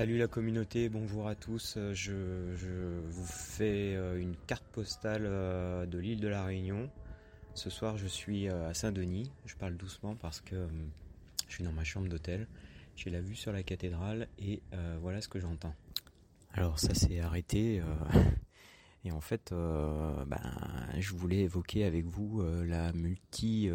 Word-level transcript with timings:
Salut 0.00 0.16
la 0.16 0.28
communauté, 0.28 0.88
bonjour 0.88 1.28
à 1.28 1.34
tous. 1.34 1.76
Je, 1.92 2.54
je 2.56 3.00
vous 3.10 3.26
fais 3.26 3.94
euh, 3.94 4.18
une 4.18 4.34
carte 4.46 4.64
postale 4.72 5.26
euh, 5.26 5.84
de 5.84 5.98
l'île 5.98 6.20
de 6.20 6.28
la 6.28 6.42
Réunion. 6.42 6.88
Ce 7.52 7.68
soir, 7.68 7.98
je 7.98 8.06
suis 8.06 8.48
euh, 8.48 8.66
à 8.66 8.72
Saint-Denis. 8.72 9.30
Je 9.44 9.56
parle 9.56 9.76
doucement 9.76 10.16
parce 10.16 10.40
que 10.40 10.66
je 11.48 11.52
suis 11.52 11.64
dans 11.64 11.72
ma 11.72 11.84
chambre 11.84 12.08
d'hôtel. 12.08 12.48
J'ai 12.96 13.10
la 13.10 13.20
vue 13.20 13.34
sur 13.34 13.52
la 13.52 13.62
cathédrale 13.62 14.26
et 14.38 14.62
voilà 15.02 15.20
ce 15.20 15.28
que 15.28 15.38
j'entends. 15.38 15.74
Alors 16.54 16.78
ça 16.78 16.94
s'est 16.94 17.20
arrêté 17.20 17.82
et 19.04 19.12
en 19.12 19.20
fait, 19.20 19.52
ben, 19.52 20.40
je 20.98 21.12
voulais 21.12 21.40
évoquer 21.40 21.84
avec 21.84 22.06
vous 22.06 22.42
la 22.64 22.94
multi 22.94 23.68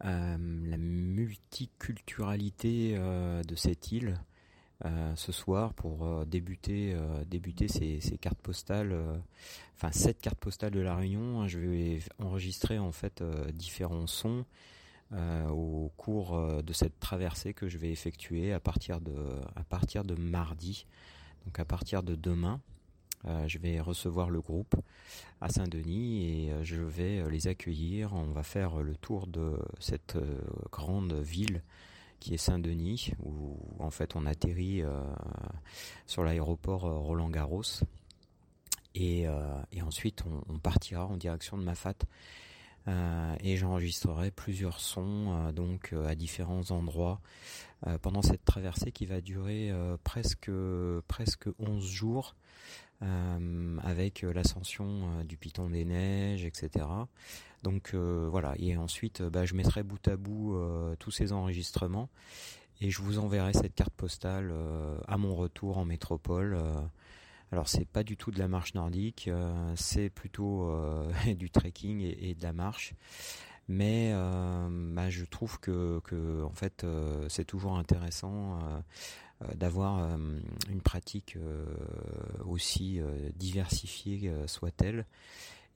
la 0.00 0.38
multiculturalité 0.38 2.96
de 2.96 3.56
cette 3.56 3.90
île 3.90 4.16
euh, 4.84 5.14
ce 5.14 5.30
soir 5.30 5.72
pour 5.72 6.04
euh, 6.04 6.24
débuter 6.24 6.94
euh, 6.94 7.24
débuter 7.26 7.68
ces, 7.68 8.00
cartes 8.18 8.40
postales 8.40 8.92
enfin 9.76 9.92
cette 9.92 10.20
carte 10.20 10.38
postale 10.38 10.72
de 10.72 10.80
la 10.80 10.96
Réunion 10.96 11.40
hein, 11.42 11.46
je 11.46 11.60
vais 11.60 12.00
enregistrer 12.18 12.80
en 12.80 12.90
fait 12.90 13.22
différents 13.52 14.08
sons 14.08 14.44
au 15.48 15.92
cours 15.96 16.36
de 16.64 16.72
cette 16.72 16.98
traversée 16.98 17.54
que 17.54 17.68
je 17.68 17.78
vais 17.78 17.92
effectuer 17.92 18.52
à 18.52 18.58
partir 18.58 19.00
de 19.00 19.14
à 19.54 19.62
partir 19.62 20.02
de 20.02 20.16
mardi 20.16 20.86
donc 21.44 21.60
à 21.60 21.64
partir 21.64 22.02
de 22.02 22.16
demain 22.16 22.60
je 23.46 23.58
vais 23.58 23.80
recevoir 23.80 24.28
le 24.28 24.40
groupe 24.40 24.74
à 25.40 25.50
Saint-Denis 25.50 26.24
et 26.24 26.52
je 26.62 26.82
vais 26.82 27.30
les 27.30 27.46
accueillir. 27.46 28.12
On 28.12 28.32
va 28.32 28.42
faire 28.42 28.82
le 28.82 28.96
tour 28.96 29.26
de 29.26 29.56
cette 29.78 30.18
grande 30.70 31.12
ville 31.12 31.62
qui 32.24 32.32
est 32.32 32.38
Saint-Denis, 32.38 33.10
où 33.22 33.58
en 33.78 33.90
fait 33.90 34.16
on 34.16 34.24
atterrit 34.24 34.80
euh, 34.80 35.02
sur 36.06 36.24
l'aéroport 36.24 36.86
euh, 36.86 36.96
Roland 36.96 37.28
Garros. 37.28 37.84
Et, 38.94 39.28
euh, 39.28 39.60
et 39.72 39.82
ensuite 39.82 40.24
on, 40.48 40.58
partira 40.58 41.06
en 41.06 41.18
direction 41.18 41.58
de 41.58 41.64
Mafat. 41.64 42.06
et 42.86 43.56
j'enregistrerai 43.58 44.30
plusieurs 44.30 44.80
sons 44.80 45.52
donc 45.52 45.92
à 46.06 46.14
différents 46.14 46.70
endroits 46.70 47.20
pendant 48.02 48.22
cette 48.22 48.44
traversée 48.44 48.92
qui 48.92 49.04
va 49.04 49.20
durer 49.20 49.72
presque 50.04 50.50
presque 51.08 51.48
11 51.58 51.84
jours 51.84 52.36
euh, 53.04 53.76
avec 53.82 54.24
euh, 54.24 54.32
l'ascension 54.32 54.86
euh, 54.86 55.24
du 55.24 55.36
Piton 55.36 55.68
des 55.68 55.84
Neiges, 55.84 56.44
etc. 56.44 56.86
Donc 57.62 57.94
voilà, 57.94 58.54
et 58.58 58.76
ensuite 58.76 59.22
bah, 59.22 59.46
je 59.46 59.54
mettrai 59.54 59.82
bout 59.82 60.06
à 60.06 60.16
bout 60.16 60.54
tous 60.98 61.10
ces 61.10 61.32
enregistrements 61.32 62.10
et 62.82 62.90
je 62.90 63.00
vous 63.00 63.18
enverrai 63.18 63.54
cette 63.54 63.74
carte 63.74 63.94
postale 63.94 64.52
à 65.08 65.16
mon 65.16 65.34
retour 65.34 65.78
en 65.78 65.86
métropole. 65.86 66.58
alors 67.52 67.66
c'est 67.70 67.86
pas 67.86 68.02
du 68.02 68.18
tout 68.18 68.30
de 68.30 68.38
la 68.38 68.48
marche 68.48 68.74
nordique, 68.74 69.30
c'est 69.76 70.10
plutôt 70.10 70.70
du 71.38 71.48
trekking 71.48 72.02
et, 72.02 72.34
de 72.34 72.42
la 72.42 72.52
marche 72.52 72.92
mais 73.66 74.12
bah, 74.12 75.08
je 75.08 75.24
trouve 75.24 75.58
que, 75.58 76.42
en 76.44 76.52
fait 76.52 76.84
c'est 77.28 77.46
toujours 77.46 77.78
intéressant 77.78 78.58
d'avoir 79.54 79.98
euh, 79.98 80.16
une 80.70 80.80
pratique 80.80 81.36
euh, 81.36 81.64
aussi 82.46 83.00
diversifiée 83.36 84.32
soit-elle. 84.46 85.06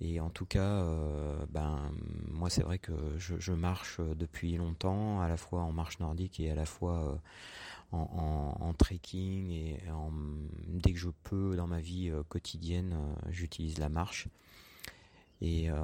Et 0.01 0.21
en 0.21 0.31
tout 0.31 0.47
cas, 0.47 0.85
ben 1.51 1.91
moi 2.31 2.51
c'est 2.51 2.63
vrai 2.63 2.79
que 2.79 2.93
je, 3.19 3.53
marche 3.53 4.01
depuis 4.01 4.57
longtemps, 4.57 5.21
à 5.21 5.29
la 5.29 5.37
fois 5.37 5.63
en 5.63 5.73
marche 5.73 5.99
nordique 5.99 6.39
et 6.39 6.53
à 6.53 6.55
la 6.55 6.67
fois 6.67 7.21
en, 7.91 8.73
trekking 8.79 9.51
et 9.51 9.83
dès 10.69 10.93
que 10.93 11.01
je 11.01 11.09
peux 11.25 11.57
dans 11.57 11.67
ma 11.67 11.81
vie 11.81 12.13
quotidienne, 12.29 12.97
j'utilise 13.31 13.79
la 13.79 13.89
marche 13.89 14.29
et, 15.41 15.71
euh, 15.71 15.77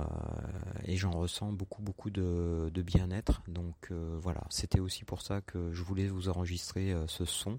et 0.85 0.97
j'en 0.97 1.13
ressens 1.13 1.53
beaucoup 1.53 1.83
beaucoup 1.83 2.11
de, 2.11 2.71
bien-être. 2.75 3.43
Donc 3.49 3.89
euh, 3.91 4.19
voilà, 4.21 4.43
c'était 4.51 4.81
aussi 4.81 5.05
pour 5.05 5.23
ça 5.23 5.41
que 5.41 5.73
je 5.73 5.83
voulais 5.83 6.09
vous 6.09 6.29
enregistrer 6.29 6.93
euh, 6.93 7.07
ce 7.07 7.25
son 7.25 7.59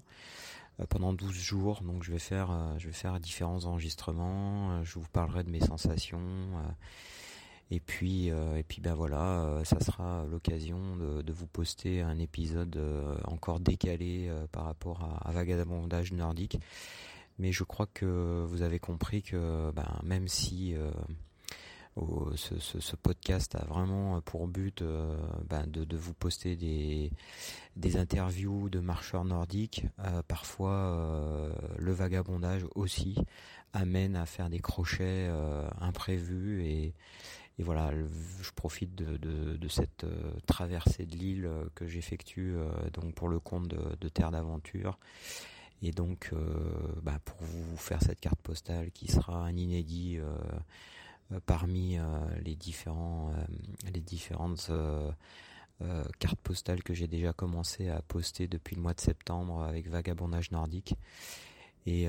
pendant 0.90 1.14
12 1.14 1.32
jours. 1.34 1.82
Donc 1.82 2.02
je 2.02 2.12
vais 2.12 2.18
faire 2.18 2.50
je 2.78 2.86
vais 2.86 2.92
faire 2.92 3.18
différents 3.18 3.64
enregistrements. 3.64 4.84
je 4.84 4.98
vous 4.98 5.08
parlerai 5.10 5.42
de 5.42 5.50
mes 5.50 5.60
sensations. 5.60 6.20
et 7.70 7.80
puis 7.80 8.26
et 8.26 8.62
puis 8.68 8.82
ben 8.82 8.94
voilà, 8.94 9.62
ça 9.64 9.80
sera 9.80 10.26
l'occasion 10.30 10.96
de, 10.96 11.22
de, 11.22 11.32
vous 11.32 11.46
poster 11.46 12.02
un 12.02 12.18
épisode 12.18 12.78
encore 13.24 13.58
décalé 13.58 14.30
par 14.52 14.64
rapport 14.64 15.02
à, 15.02 15.28
à 15.28 15.32
Vagabondage 15.32 16.12
nordique. 16.12 16.58
Mais 17.38 17.52
je 17.52 17.64
crois 17.64 17.86
que 17.86 18.44
vous 18.46 18.60
avez 18.60 18.78
compris 18.78 19.22
que 19.22 19.70
ben, 19.72 19.98
même 20.04 20.28
si 20.28 20.74
ce, 22.36 22.58
ce, 22.58 22.96
podcast 22.96 23.54
a 23.54 23.64
vraiment 23.64 24.20
pour 24.20 24.48
but 24.48 24.82
euh, 24.82 25.16
ben, 25.48 25.66
de, 25.66 25.84
de, 25.84 25.96
vous 25.96 26.12
poster 26.12 26.56
des, 26.56 27.10
des 27.76 27.96
interviews 27.96 28.68
de 28.68 28.80
marcheurs 28.80 29.24
nordiques. 29.24 29.86
Euh, 30.00 30.22
parfois, 30.28 30.72
euh, 30.72 31.52
le 31.78 31.92
vagabondage 31.92 32.66
aussi 32.74 33.16
amène 33.72 34.16
à 34.16 34.26
faire 34.26 34.50
des 34.50 34.60
crochets 34.60 35.30
imprévus 35.80 36.62
et, 36.64 36.94
et 37.58 37.62
voilà, 37.62 37.90
je 38.40 38.50
profite 38.52 38.94
de, 38.94 39.16
de, 39.16 39.56
de 39.56 39.68
cette 39.68 40.06
traversée 40.46 41.06
de 41.06 41.16
l'île 41.16 41.50
que 41.74 41.86
j'effectue 41.86 42.54
donc 42.92 43.14
pour 43.14 43.28
le 43.28 43.38
compte 43.38 43.68
de, 43.68 43.96
de 44.00 44.08
Terre 44.08 44.30
d'aventure. 44.30 44.98
Et 45.82 45.90
donc, 45.90 46.32
ben, 47.02 47.18
pour 47.24 47.36
vous 47.42 47.76
faire 47.76 48.02
cette 48.02 48.20
carte 48.20 48.40
postale 48.40 48.90
qui 48.92 49.08
sera 49.08 49.44
un 49.44 49.54
inédit 49.54 50.16
euh, 50.18 50.34
parmi 51.44 51.98
euh, 51.98 52.02
les 52.44 52.54
différents 52.54 53.30
euh, 53.30 53.90
les 53.92 54.00
différentes 54.00 54.70
cartes 56.18 56.40
postales 56.40 56.82
que 56.82 56.94
j'ai 56.94 57.06
déjà 57.06 57.34
commencé 57.34 57.90
à 57.90 58.00
poster 58.00 58.46
depuis 58.46 58.76
le 58.76 58.82
mois 58.82 58.94
de 58.94 59.00
septembre 59.00 59.62
avec 59.62 59.88
Vagabondage 59.88 60.50
nordique. 60.50 60.94
Et, 61.84 62.08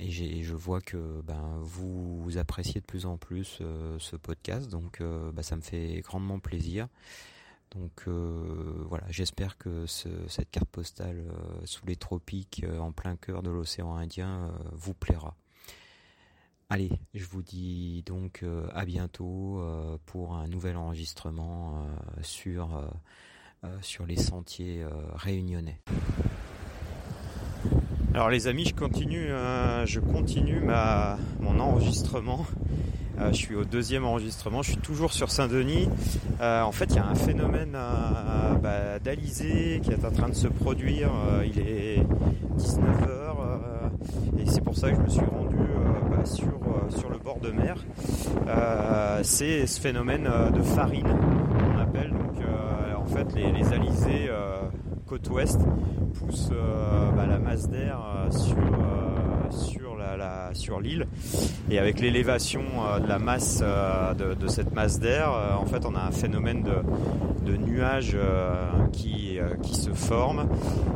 et, 0.00 0.42
je 0.42 0.54
vois 0.54 0.80
que 0.80 1.22
ben, 1.22 1.58
vous, 1.62 2.36
appréciez 2.38 2.80
de 2.80 2.86
plus 2.86 3.06
en 3.06 3.16
plus 3.16 3.62
ce 3.98 4.16
podcast, 4.16 4.68
donc 4.68 5.00
ben, 5.00 5.42
ça 5.42 5.54
me 5.54 5.60
fait 5.60 6.00
grandement 6.00 6.40
plaisir. 6.40 6.88
Donc 7.70 8.08
voilà, 8.08 9.04
j'espère 9.10 9.58
que 9.58 9.86
cette 9.86 10.50
carte 10.50 10.68
postale 10.68 11.24
sous 11.66 11.86
les 11.86 11.96
tropiques, 11.96 12.66
en 12.80 12.90
plein 12.90 13.14
cœur 13.14 13.44
de 13.44 13.50
l'océan 13.50 13.94
Indien, 13.94 14.52
vous 14.72 14.92
plaira. 14.92 15.36
Allez, 16.70 16.90
je 17.14 17.24
vous 17.24 17.40
dis 17.40 18.02
donc 18.04 18.40
euh, 18.42 18.66
à 18.74 18.84
bientôt 18.84 19.58
euh, 19.58 19.96
pour 20.04 20.34
un 20.34 20.48
nouvel 20.48 20.76
enregistrement 20.76 21.86
euh, 23.64 23.68
sur, 23.80 24.04
les 24.06 24.16
sentiers 24.16 24.84
réunionnais. 25.14 25.80
Alors 28.12 28.28
les 28.28 28.48
amis, 28.48 28.66
je 28.66 28.74
continue, 28.74 29.28
je 29.86 29.98
continue 29.98 30.60
mon 31.40 31.58
enregistrement. 31.58 32.44
je 33.18 33.32
suis 33.32 33.54
au 33.54 33.64
deuxième 33.64 34.04
enregistrement, 34.04 34.62
je 34.62 34.72
suis 34.72 34.80
toujours 34.80 35.14
sur 35.14 35.30
Saint-Denis. 35.30 35.88
en 36.40 36.72
fait, 36.72 36.90
il 36.90 36.96
y 36.96 36.98
a 36.98 37.06
un 37.06 37.14
phénomène 37.14 37.72
bah, 37.72 38.98
qui 39.00 39.42
est 39.42 40.04
en 40.04 40.10
train 40.10 40.28
de 40.28 40.34
se 40.34 40.48
produire. 40.48 41.10
il 41.46 41.58
est 41.60 42.06
19h 42.58 43.18
et 44.38 44.46
c'est 44.46 44.60
pour 44.60 44.76
ça 44.76 44.90
que 44.90 44.96
je 44.96 45.00
me 45.00 45.08
suis 45.08 45.24
rendu 45.24 45.47
sur, 46.24 46.46
euh, 46.46 46.90
sur 46.90 47.10
le 47.10 47.18
bord 47.18 47.40
de 47.40 47.50
mer. 47.50 47.76
Euh, 48.48 49.20
c'est 49.22 49.66
ce 49.66 49.80
phénomène 49.80 50.28
euh, 50.30 50.50
de 50.50 50.62
farine 50.62 51.06
qu'on 51.06 51.78
appelle. 51.78 52.10
Donc 52.10 52.42
en 52.96 53.06
fait 53.06 53.34
les, 53.34 53.52
les 53.52 53.72
alizés 53.72 54.30
côte 55.06 55.28
ouest 55.30 55.60
poussent 56.18 56.52
bah, 57.16 57.26
la 57.26 57.38
masse 57.38 57.68
d'air 57.68 57.98
sur 58.30 58.56
sur 59.50 59.96
la, 59.96 60.50
sur 60.52 60.80
l'île 60.80 61.06
et 61.70 61.78
avec 61.78 62.00
l'élévation 62.00 62.62
de 63.02 63.06
la 63.06 63.18
masse 63.18 63.60
de, 63.60 64.34
de, 64.34 64.48
cette 64.48 64.72
masse 64.74 64.98
d'air 64.98 65.30
en 65.60 65.66
fait 65.66 65.84
on 65.84 65.94
a 65.94 66.00
un 66.00 66.10
phénomène 66.10 66.62
de, 66.62 67.56
nuages 67.56 68.16
qui 68.92 69.28
euh, 69.38 69.54
se 69.72 69.90
forment. 69.90 70.48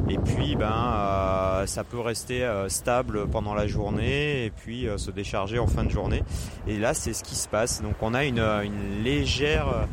Et 0.09 0.19
puis 0.19 0.57
ben 0.57 0.73
euh, 0.73 1.67
ça 1.67 1.85
peut 1.85 2.01
rester 2.01 2.45
euh, 2.45 2.69
stable 2.69 3.29
pendant 3.29 3.55
la 3.55 3.67
journée 3.67 4.47
et 4.47 4.51
puis 4.51 4.87
se 4.97 5.11
décharger 5.11 5.59
en 5.59 5.67
fin 5.67 5.85
de 5.85 5.91
journée. 5.91 6.23
Et 6.67 6.79
là 6.79 6.95
c'est 6.95 7.13
ce 7.13 7.23
qui 7.23 7.35
se 7.35 7.49
passe. 7.49 7.83
Donc 7.83 7.95
on 8.01 8.15
a 8.15 8.25
une 8.25 8.43
légère 9.03 9.87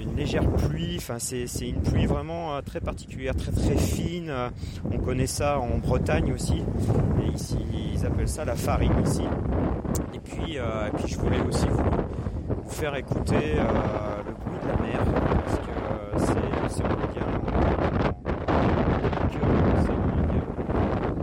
une 0.00 0.16
légère 0.16 0.48
pluie, 0.50 0.96
enfin 0.98 1.18
c'est 1.18 1.46
une 1.68 1.80
pluie 1.80 2.06
vraiment 2.06 2.60
très 2.62 2.80
particulière, 2.80 3.34
très 3.36 3.52
très 3.52 3.76
fine. 3.76 4.32
On 4.90 4.98
connaît 4.98 5.26
ça 5.26 5.58
en 5.58 5.78
Bretagne 5.78 6.32
aussi, 6.32 6.62
et 7.22 7.34
ici 7.34 7.58
ils 7.94 8.06
appellent 8.06 8.28
ça 8.28 8.44
la 8.44 8.56
farine 8.56 8.92
ici. 9.04 9.22
Et 10.14 10.18
puis, 10.18 10.58
je 11.06 11.16
voulais 11.18 11.40
aussi 11.40 11.66
vous, 11.68 12.68
faire 12.68 12.94
écouter 12.96 13.56
le 13.56 14.34
bruit 14.44 14.58
de 14.62 14.68
la 14.68 14.76
mer, 14.76 15.04
parce 15.44 15.58
que 15.58 15.72
c'est 16.18 16.82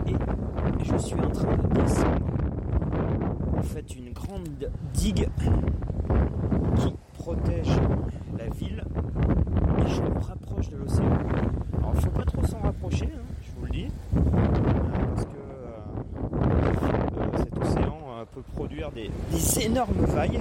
et 0.08 0.84
je 0.84 0.96
suis 0.98 1.20
en 1.20 1.30
train 1.30 1.56
de 1.56 1.80
descendre 1.80 2.26
en 3.56 3.62
fait 3.62 3.94
une 3.96 4.12
grande 4.12 4.70
digue 4.94 5.28
qui 6.76 6.94
protège 7.14 7.72
la 8.38 8.48
ville 8.48 8.84
et 9.78 9.88
je 9.88 10.02
me 10.02 10.18
rapproche 10.20 10.70
de 10.70 10.76
l'océan. 10.76 11.06
Alors 11.78 11.92
il 11.92 11.96
ne 11.96 12.00
faut 12.02 12.10
pas 12.10 12.24
trop 12.24 12.46
s'en 12.46 12.60
rapprocher, 12.60 13.06
hein, 13.06 13.22
je 13.42 13.50
vous 13.58 13.66
le 13.66 13.70
dis, 13.70 13.88
parce 14.12 15.24
que 15.24 15.36
euh, 16.42 17.38
cet 17.38 17.58
océan 17.58 17.98
euh, 18.10 18.24
peut 18.32 18.42
produire 18.54 18.90
des, 18.92 19.10
vagues 19.84 20.40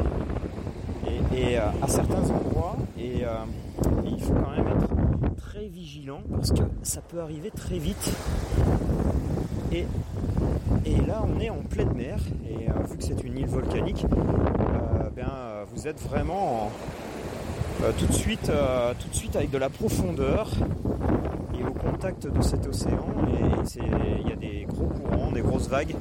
et, 1.34 1.58
euh, 1.58 1.62
à 1.82 1.88
certains 1.88 2.30
endroits 2.30 2.78
et, 2.98 3.22
et 3.22 4.10
il 4.10 4.22
faut 4.22 4.34
quand 4.34 4.52
même 4.52 4.68
être 4.68 5.36
très 5.36 5.68
vigilant 5.68 6.22
parce 6.32 6.52
que 6.52 6.64
ça 6.84 7.02
peut 7.02 7.20
arriver 7.20 7.52
très 7.52 7.78
vite 7.78 8.12
et 9.72 9.86
et 10.86 10.96
là, 11.08 11.24
on 11.26 11.40
est 11.40 11.50
en 11.50 11.64
pleine 11.70 11.94
mer. 11.94 12.18
Et 12.48 12.70
euh, 12.70 12.74
vu 12.90 12.98
que 12.98 13.04
c'est 13.04 13.24
une 13.24 13.38
île 13.38 13.48
volcanique, 13.48 14.06
euh, 14.06 15.10
ben, 15.16 15.28
euh, 15.28 15.66
vous 15.74 15.88
êtes 15.88 16.00
vraiment 16.02 16.72
tout, 17.98 18.06
de 18.06 18.14
suite, 18.14 18.52
tout 19.00 19.10
de 19.10 19.16
suite 19.16 19.36
avec 19.36 19.52
de 19.52 19.58
la 19.58 19.70
profondeur 19.70 20.50
et 21.60 21.64
au 21.64 21.72
contact 21.72 22.28
de 22.28 22.42
cet 22.42 22.66
océan. 22.68 23.06
Et 23.28 24.22
il 24.24 24.30
y 24.30 24.32
a 24.32 24.36
des 24.36 24.66
gros 24.68 24.88
courants, 24.88 25.32
des 25.32 25.42
grosses 25.42 25.68
vagues. 25.68 25.96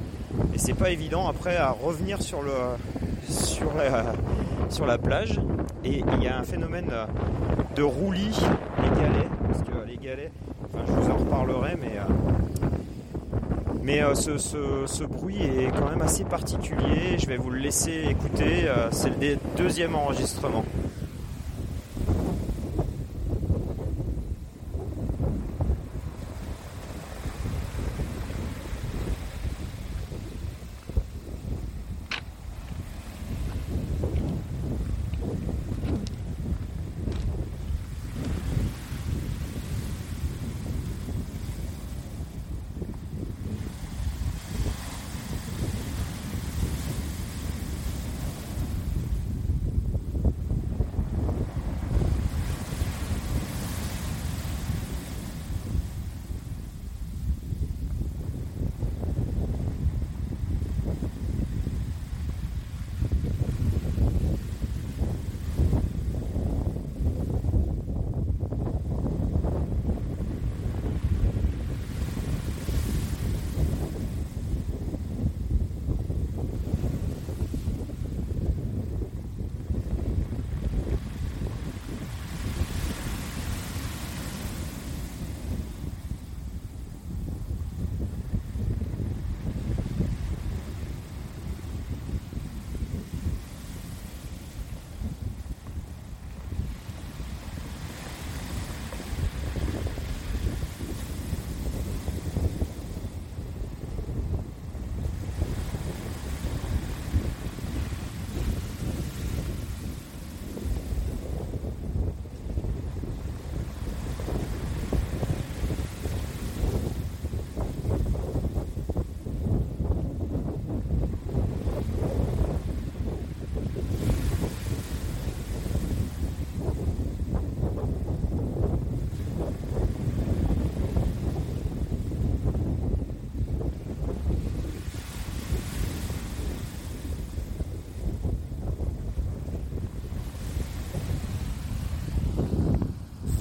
Et 0.53 0.57
c'est 0.57 0.73
pas 0.73 0.89
évident 0.91 1.27
après 1.27 1.57
à 1.57 1.71
revenir 1.71 2.21
sur, 2.21 2.41
le, 2.41 2.51
sur, 3.29 4.85
la, 4.85 4.97
plage. 4.97 5.39
Et 5.83 6.03
il 6.13 6.23
y 6.23 6.27
a 6.27 6.39
un 6.39 6.43
phénomène 6.43 6.91
de 7.75 7.83
roulis, 7.83 8.39
les 8.81 9.01
galets. 9.01 9.29
Parce 9.47 9.63
que 9.63 9.87
les 9.87 9.97
galets, 9.97 10.31
enfin, 10.65 10.83
je 10.87 10.91
vous 10.91 11.11
en 11.11 11.17
reparlerai, 11.17 11.77
mais 11.81 11.99
mais 13.85 14.01
euh, 14.01 14.15
ce, 14.15 15.03
bruit 15.03 15.43
est 15.43 15.69
quand 15.77 15.87
même 15.87 16.01
assez 16.01 16.23
particulier. 16.23 17.19
Je 17.19 17.27
vais 17.27 17.37
vous 17.37 17.51
le 17.51 17.59
laisser 17.59 18.05
écouter. 18.09 18.67
Euh, 18.67 18.87
c'est 18.89 19.09
le 19.09 19.37
deuxième 19.55 19.93
enregistrement. 19.93 20.65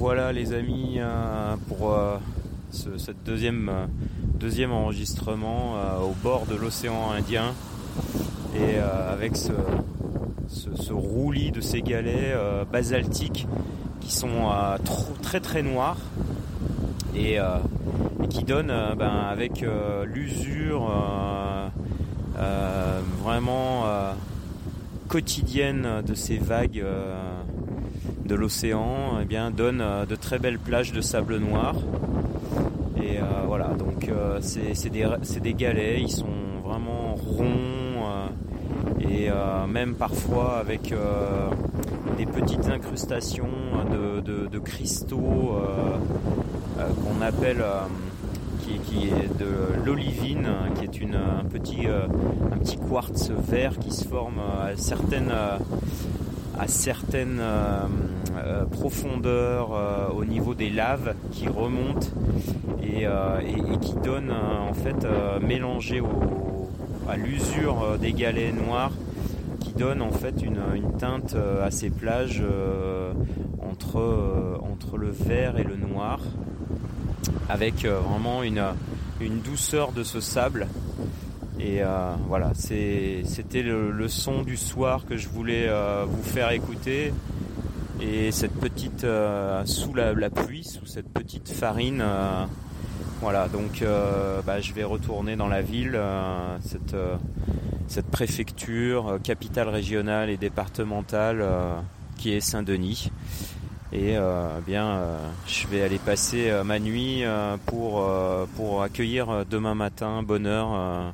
Voilà 0.05 0.33
les 0.33 0.53
amis 0.53 0.97
euh, 0.99 1.57
pour 1.67 1.95
euh, 1.95 2.19
ce 2.71 3.11
deuxième, 3.25 3.71
euh, 3.71 3.87
deuxième 4.39 4.71
enregistrement 4.71 5.77
au 6.03 6.13
bord 6.23 6.45
de 6.45 6.55
l'océan 6.55 7.11
Indien. 7.13 7.55
Et 8.55 8.77
avec 8.79 9.35
ce, 9.35 9.53
ce, 10.47 10.93
roulis 10.93 11.53
de 11.53 11.63
ces 11.63 11.81
galets 11.81 12.37
basaltiques 12.71 13.47
qui 14.03 14.13
sont 14.13 14.51
très 15.23 15.41
très 15.41 15.63
noirs 15.63 15.97
et, 17.17 17.39
qui 18.29 18.45
donnent 18.45 18.77
ben, 18.99 19.27
avec 19.31 19.65
l'usure 20.05 20.93
vraiment 23.23 23.85
quotidienne 25.09 26.03
de 26.07 26.15
ces 26.15 26.37
vagues 26.37 26.85
de 28.25 28.35
l'océan 28.35 29.19
eh 29.21 29.25
bien 29.25 29.51
donne 29.51 29.81
euh, 29.81 30.07
de 30.07 30.17
très 30.17 30.39
belles 30.39 30.59
plages 30.59 30.93
de 30.93 31.01
sable 31.01 31.37
noir. 31.39 31.77
Et 33.03 33.19
euh, 33.19 33.23
voilà, 33.47 33.69
donc 33.79 34.09
euh, 34.09 34.39
c'est 34.41 34.91
des, 34.91 35.07
des, 35.43 35.55
galets, 35.55 36.01
ils 36.01 36.11
sont 36.11 36.27
vraiment 36.65 37.15
ronds 37.15 37.51
et 39.01 39.29
même 39.69 39.95
parfois 39.95 40.59
avec 40.59 40.95
des 42.17 42.27
petites 42.27 42.67
incrustations 42.69 43.49
de, 43.93 44.59
cristaux 44.59 45.59
qu'on 46.77 47.23
appelle 47.23 47.63
qui, 48.63 49.09
est 49.09 49.39
de 49.39 49.85
l'olivine, 49.85 50.49
qui 50.77 50.85
est 50.85 51.01
une, 51.01 51.17
un, 51.17 51.45
petit, 51.45 51.87
un 51.87 52.57
petit 52.57 52.79
quartz 52.79 53.31
vert 53.31 53.79
qui 53.79 53.93
se 53.93 54.07
forme 54.07 54.39
à 54.39 54.77
certaines, 54.77 55.33
à 56.59 56.69
certaines 56.69 57.41
euh, 58.37 58.65
profondeur 58.65 59.71
euh, 59.73 60.09
au 60.09 60.25
niveau 60.25 60.55
des 60.55 60.69
laves 60.69 61.15
qui 61.31 61.49
remontent 61.49 62.09
et, 62.83 63.07
euh, 63.07 63.41
qui 63.81 63.95
donnent 64.03 64.33
en 64.33 64.75
fait 64.75 65.07
mélangé 65.41 66.03
à 67.09 67.17
l'usure 67.17 67.99
des 68.01 68.13
galets 68.13 68.53
noirs 68.53 68.93
qui 69.61 69.73
donne 69.73 70.03
en 70.03 70.11
fait 70.11 70.43
une, 70.43 70.59
teinte 70.99 71.37
à 71.63 71.71
ces 71.71 71.91
plages 71.91 72.43
entre, 73.63 74.97
le 74.97 75.11
vert 75.11 75.59
et 75.59 75.65
le 75.65 75.77
noir 75.77 76.21
avec 77.49 77.85
vraiment 77.85 78.43
une 78.43 79.41
douceur 79.45 79.93
de 79.93 80.03
ce 80.03 80.21
sable 80.21 80.69
et 81.61 81.81
voilà, 82.29 82.53
c'était 82.55 83.63
le, 83.63 84.09
son 84.09 84.43
du 84.43 84.57
soir 84.57 85.05
que 85.07 85.17
je 85.17 85.29
voulais 85.29 85.69
vous 86.07 86.23
faire 86.23 86.51
écouter 86.51 87.13
et 88.01 88.33
cette 88.33 88.55
petite 88.55 89.05
euh, 89.05 89.65
sous 89.65 89.95
la, 89.95 90.31
pluie, 90.31 90.65
sous 90.65 90.87
cette 90.87 91.09
petite 91.09 91.49
farine. 91.49 92.03
Euh, 92.03 92.45
voilà, 93.21 93.49
donc 93.49 93.83
euh, 93.83 94.43
bah, 94.43 94.61
je 94.61 94.73
vais 94.73 94.85
retourner 94.85 95.37
dans 95.37 95.49
la 95.49 95.63
ville, 95.63 95.99
cette, 96.61 96.97
cette 97.87 98.07
préfecture, 98.07 99.19
capitale 99.23 99.69
régionale 99.69 100.31
et 100.31 100.37
départementale 100.37 101.45
qui 102.19 102.33
est 102.33 102.41
Saint-Denis. 102.41 103.11
Et 103.93 104.17
bien, 104.67 105.19
je 105.47 105.69
vais 105.69 105.83
aller 105.83 105.99
passer 105.99 106.53
ma 106.65 106.81
nuit 106.81 107.23
pour, 107.67 108.83
accueillir 108.83 109.47
demain 109.47 109.75
matin, 109.75 110.23
bonne 110.23 110.47
heure, 110.47 111.13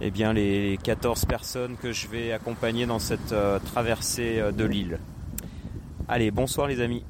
eh 0.00 0.10
bien, 0.10 0.32
les 0.32 0.78
14 0.82 1.26
personnes 1.26 1.76
que 1.76 1.92
je 1.92 2.08
vais 2.08 2.32
accompagner 2.32 2.86
dans 2.86 2.98
cette 2.98 3.34
traversée 3.66 4.42
de 4.56 4.64
l'île. 4.64 4.98
Allez, 6.08 6.30
bonsoir 6.30 6.66
les 6.66 6.80
amis. 6.80 7.04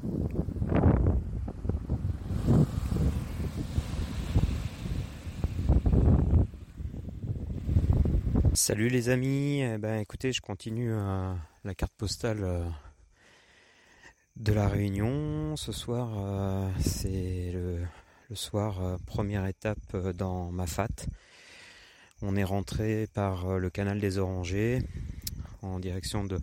Salut 8.65 8.87
les 8.87 9.09
amis, 9.09 9.61
eh 9.61 9.77
ben, 9.79 9.99
écoutez, 9.99 10.31
je 10.31 10.39
continue 10.39 10.93
euh, 10.93 11.33
la 11.63 11.73
carte 11.73 11.93
postale 11.97 12.43
euh, 12.43 12.65
de 14.35 14.53
la 14.53 14.67
Réunion. 14.67 15.55
Ce 15.55 15.71
soir, 15.71 16.11
euh, 16.17 16.69
c'est 16.79 17.51
le, 17.53 17.85
soir, 18.35 18.97
première 19.05 19.45
étape 19.45 19.95
dans 20.15 20.51
ma 20.51 20.67
fat. 20.67 20.87
On 22.21 22.35
est 22.35 22.43
rentré 22.43 23.07
par 23.13 23.59
le 23.59 23.69
canal 23.69 23.99
des 23.99 24.17
Orangers 24.17 24.81
en 25.61 25.79
direction 25.79 26.23
de, 26.23 26.39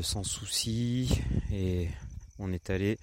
Sans 0.00 0.24
Souci 0.24 1.20
et 1.52 1.88
on 2.38 2.52
est 2.52 2.70
allé 2.70 2.98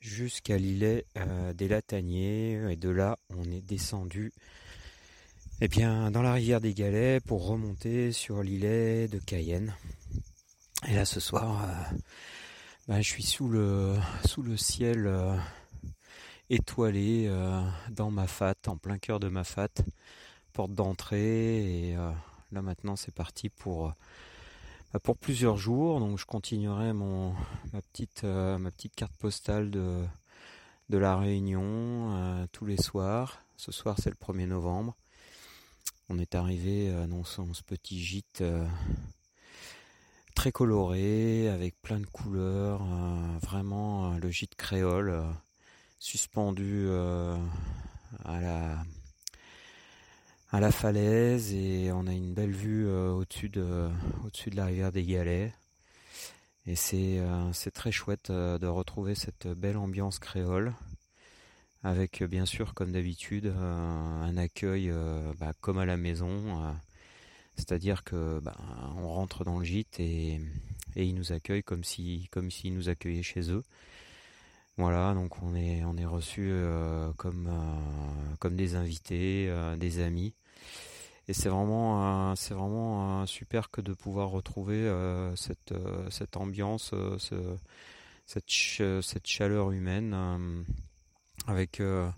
jusqu'à 0.00 0.58
l'îlet 0.58 1.06
des 1.54 1.68
Lataniers 1.68 2.60
et 2.70 2.76
de 2.76 2.90
là 2.90 3.18
on 3.30 3.44
est 3.50 3.60
descendu 3.60 4.32
eh 5.64 5.68
bien, 5.68 6.10
dans 6.10 6.22
la 6.22 6.32
rivière 6.32 6.60
des 6.60 6.74
Galets 6.74 7.20
pour 7.20 7.46
remonter 7.46 8.10
sur 8.10 8.42
l'îlet 8.42 9.06
de 9.06 9.20
Cayenne. 9.20 9.76
Et 10.88 10.94
là, 10.94 11.04
ce 11.04 11.20
soir, 11.20 11.62
euh, 11.62 11.96
bah, 12.92 13.00
je 13.00 13.08
suis 13.08 13.22
sous 13.22 13.48
le, 13.48 13.96
sous 14.26 14.42
le 14.42 14.58
ciel 14.58 15.06
euh, 15.06 15.34
étoilé 16.50 17.24
euh, 17.26 17.62
dans 17.90 18.10
ma 18.10 18.26
fat, 18.26 18.54
en 18.66 18.76
plein 18.76 18.98
cœur 18.98 19.18
de 19.18 19.28
ma 19.28 19.44
fat, 19.44 19.70
porte 20.52 20.74
d'entrée. 20.74 21.88
Et 21.88 21.94
là, 21.94 22.60
maintenant, 22.60 22.96
c'est 22.96 23.14
parti 23.14 23.48
pour, 23.48 23.94
bah, 24.92 25.00
pour 25.02 25.16
plusieurs 25.16 25.56
jours. 25.56 26.00
Donc, 26.00 26.18
je 26.18 26.26
continuerai 26.26 26.92
mon, 26.92 27.32
ma, 27.72 27.80
petite, 27.80 28.24
ma 28.24 28.70
petite 28.70 28.94
carte 28.94 29.16
postale 29.16 29.70
de, 29.70 30.04
de 30.90 30.98
la 30.98 31.16
Réunion 31.16 32.46
tous 32.52 32.66
les 32.66 32.76
soirs. 32.76 33.42
Ce 33.56 33.72
soir, 33.72 33.96
c'est 33.98 34.10
le 34.10 34.16
1er 34.16 34.48
novembre. 34.48 34.94
On 36.08 36.18
est 36.18 36.34
arrivé 36.34 36.90
euh, 36.90 37.06
dans 37.06 37.24
ce, 37.24 37.62
petit 37.62 37.98
gîte 38.02 38.42
euh, 38.42 38.66
très 40.42 40.50
coloré, 40.50 41.48
avec 41.48 41.80
plein 41.82 42.00
de 42.00 42.06
couleurs, 42.06 42.82
euh, 42.82 43.38
vraiment 43.42 44.18
le 44.18 44.28
gîte 44.28 44.56
créole, 44.56 45.22
suspendu 46.00 46.88
à 48.24 48.40
la 50.60 50.72
falaise 50.72 51.52
et 51.54 51.92
on 51.92 52.08
a 52.08 52.12
une 52.12 52.34
belle 52.34 52.50
vue 52.50 52.90
au-dessus 52.90 53.50
de 53.50 53.88
au-dessus 54.24 54.50
de 54.50 54.56
la 54.56 54.66
rivière 54.66 54.90
des 54.90 55.04
Galets. 55.04 55.52
Et 56.66 56.74
c'est 56.74 57.20
très 57.72 57.92
chouette 57.92 58.32
de 58.32 58.66
retrouver 58.66 59.14
cette 59.14 59.46
belle 59.46 59.76
ambiance 59.76 60.18
créole 60.18 60.74
avec 61.82 62.22
euh, 62.22 62.26
bien 62.26 62.46
sûr 62.46 62.74
comme 62.74 62.92
d'habitude 62.92 63.46
euh, 63.46 64.22
un 64.22 64.36
accueil 64.36 64.90
euh, 64.90 65.32
bah, 65.38 65.52
comme 65.60 65.78
à 65.78 65.86
la 65.86 65.96
maison, 65.96 66.74
c'est-à-dire 67.56 68.04
que 68.04 68.40
bah, 68.40 68.56
on 68.96 69.08
rentre 69.08 69.44
dans 69.44 69.58
le 69.58 69.64
gîte 69.64 70.00
et, 70.00 70.40
ils 70.96 71.14
nous 71.14 71.32
accueillent 71.32 71.62
comme 71.62 71.84
si 71.84 72.28
comme 72.30 72.50
s'ils 72.50 72.74
nous 72.74 72.88
accueillaient 72.88 73.22
chez 73.22 73.50
eux. 73.50 73.62
Voilà, 74.76 75.14
donc 75.14 75.42
on 75.42 75.54
est 75.54 75.84
on 75.84 75.96
reçu 76.10 76.52
comme 77.16 77.50
comme 78.40 78.56
des 78.56 78.74
invités, 78.74 79.50
des 79.78 80.00
amis. 80.00 80.34
Et 81.28 81.32
c'est 81.32 81.48
vraiment 81.48 82.34
c'est 82.36 82.54
vraiment 82.54 83.24
super 83.26 83.70
que 83.70 83.80
de 83.80 83.94
pouvoir 83.94 84.30
retrouver 84.30 84.90
cette 85.34 86.36
ambiance, 86.36 86.94
cette 88.26 89.26
chaleur 89.26 89.70
humaine 89.70 90.64
avec 91.46 91.80
euh, 91.80 92.08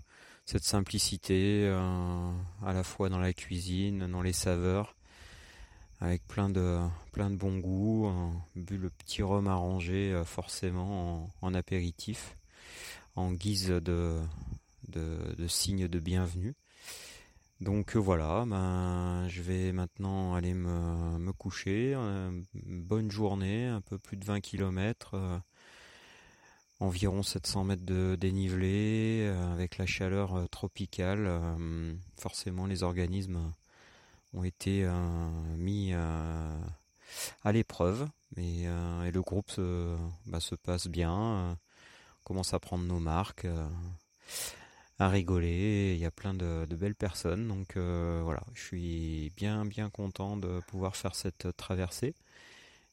cette 0.45 0.63
simplicité 0.63 1.65
euh, 1.65 2.31
à 2.63 2.73
la 2.73 2.83
fois 2.83 3.09
dans 3.09 3.19
la 3.19 3.33
cuisine, 3.33 4.07
dans 4.07 4.21
les 4.21 4.33
saveurs, 4.33 4.95
avec 6.01 6.27
plein 6.27 6.49
de 6.49 6.79
plein 7.11 7.29
de 7.29 7.35
bon 7.35 7.57
goût, 7.57 8.11
bu 8.55 8.77
le 8.77 8.89
petit 8.89 9.21
rhum 9.23 9.47
arrangé 9.47 10.13
euh, 10.13 10.23
forcément 10.23 11.29
en, 11.41 11.53
apéritif, 11.53 12.37
en 13.15 13.31
guise 13.31 13.69
de, 13.69 14.21
signe 15.47 15.87
de 15.87 15.99
bienvenue. 15.99 16.55
Donc 17.61 17.95
voilà, 17.95 18.45
ben, 18.45 19.27
je 19.29 19.41
vais 19.41 19.71
maintenant 19.71 20.35
aller 20.35 20.53
me, 20.53 21.31
coucher. 21.31 21.95
bonne 22.53 23.09
journée, 23.09 23.65
un 23.65 23.81
peu 23.81 23.97
plus 23.97 24.17
de 24.17 24.25
20 24.25 24.41
km 24.41 25.41
environ 26.79 27.23
700 27.23 27.63
mètres 27.63 27.85
de 27.85 28.15
dénivelé, 28.15 29.25
euh, 29.27 29.53
avec 29.53 29.77
la 29.77 29.85
chaleur 29.85 30.35
euh, 30.35 30.45
tropicale. 30.47 31.25
Euh, 31.27 31.93
forcément, 32.17 32.65
les 32.65 32.83
organismes 32.83 33.51
ont 34.35 34.43
été 34.43 34.87
mis 35.57 35.93
à 35.93 37.51
l'épreuve 37.51 38.07
et, 38.37 38.63
et, 38.63 39.11
le 39.11 39.21
groupe 39.21 39.49
se, 39.49 39.95
bah, 40.25 40.39
se 40.39 40.55
passe 40.55 40.87
bien, 40.87 41.57
commence 42.23 42.53
à 42.53 42.59
prendre 42.59 42.83
nos 42.83 42.99
marques, 42.99 43.47
à 44.99 45.09
rigoler. 45.09 45.93
Il 45.95 45.99
y 45.99 46.05
a 46.05 46.11
plein 46.11 46.33
de, 46.33 46.65
belles 46.75 46.95
personnes, 46.95 47.47
donc 47.47 47.77
voilà, 47.77 48.43
je 48.53 48.61
suis 48.61 49.31
bien 49.37 49.65
bien 49.65 49.89
content 49.89 50.37
de 50.37 50.59
pouvoir 50.67 50.95
faire 50.95 51.15
cette 51.15 51.55
traversée. 51.57 52.13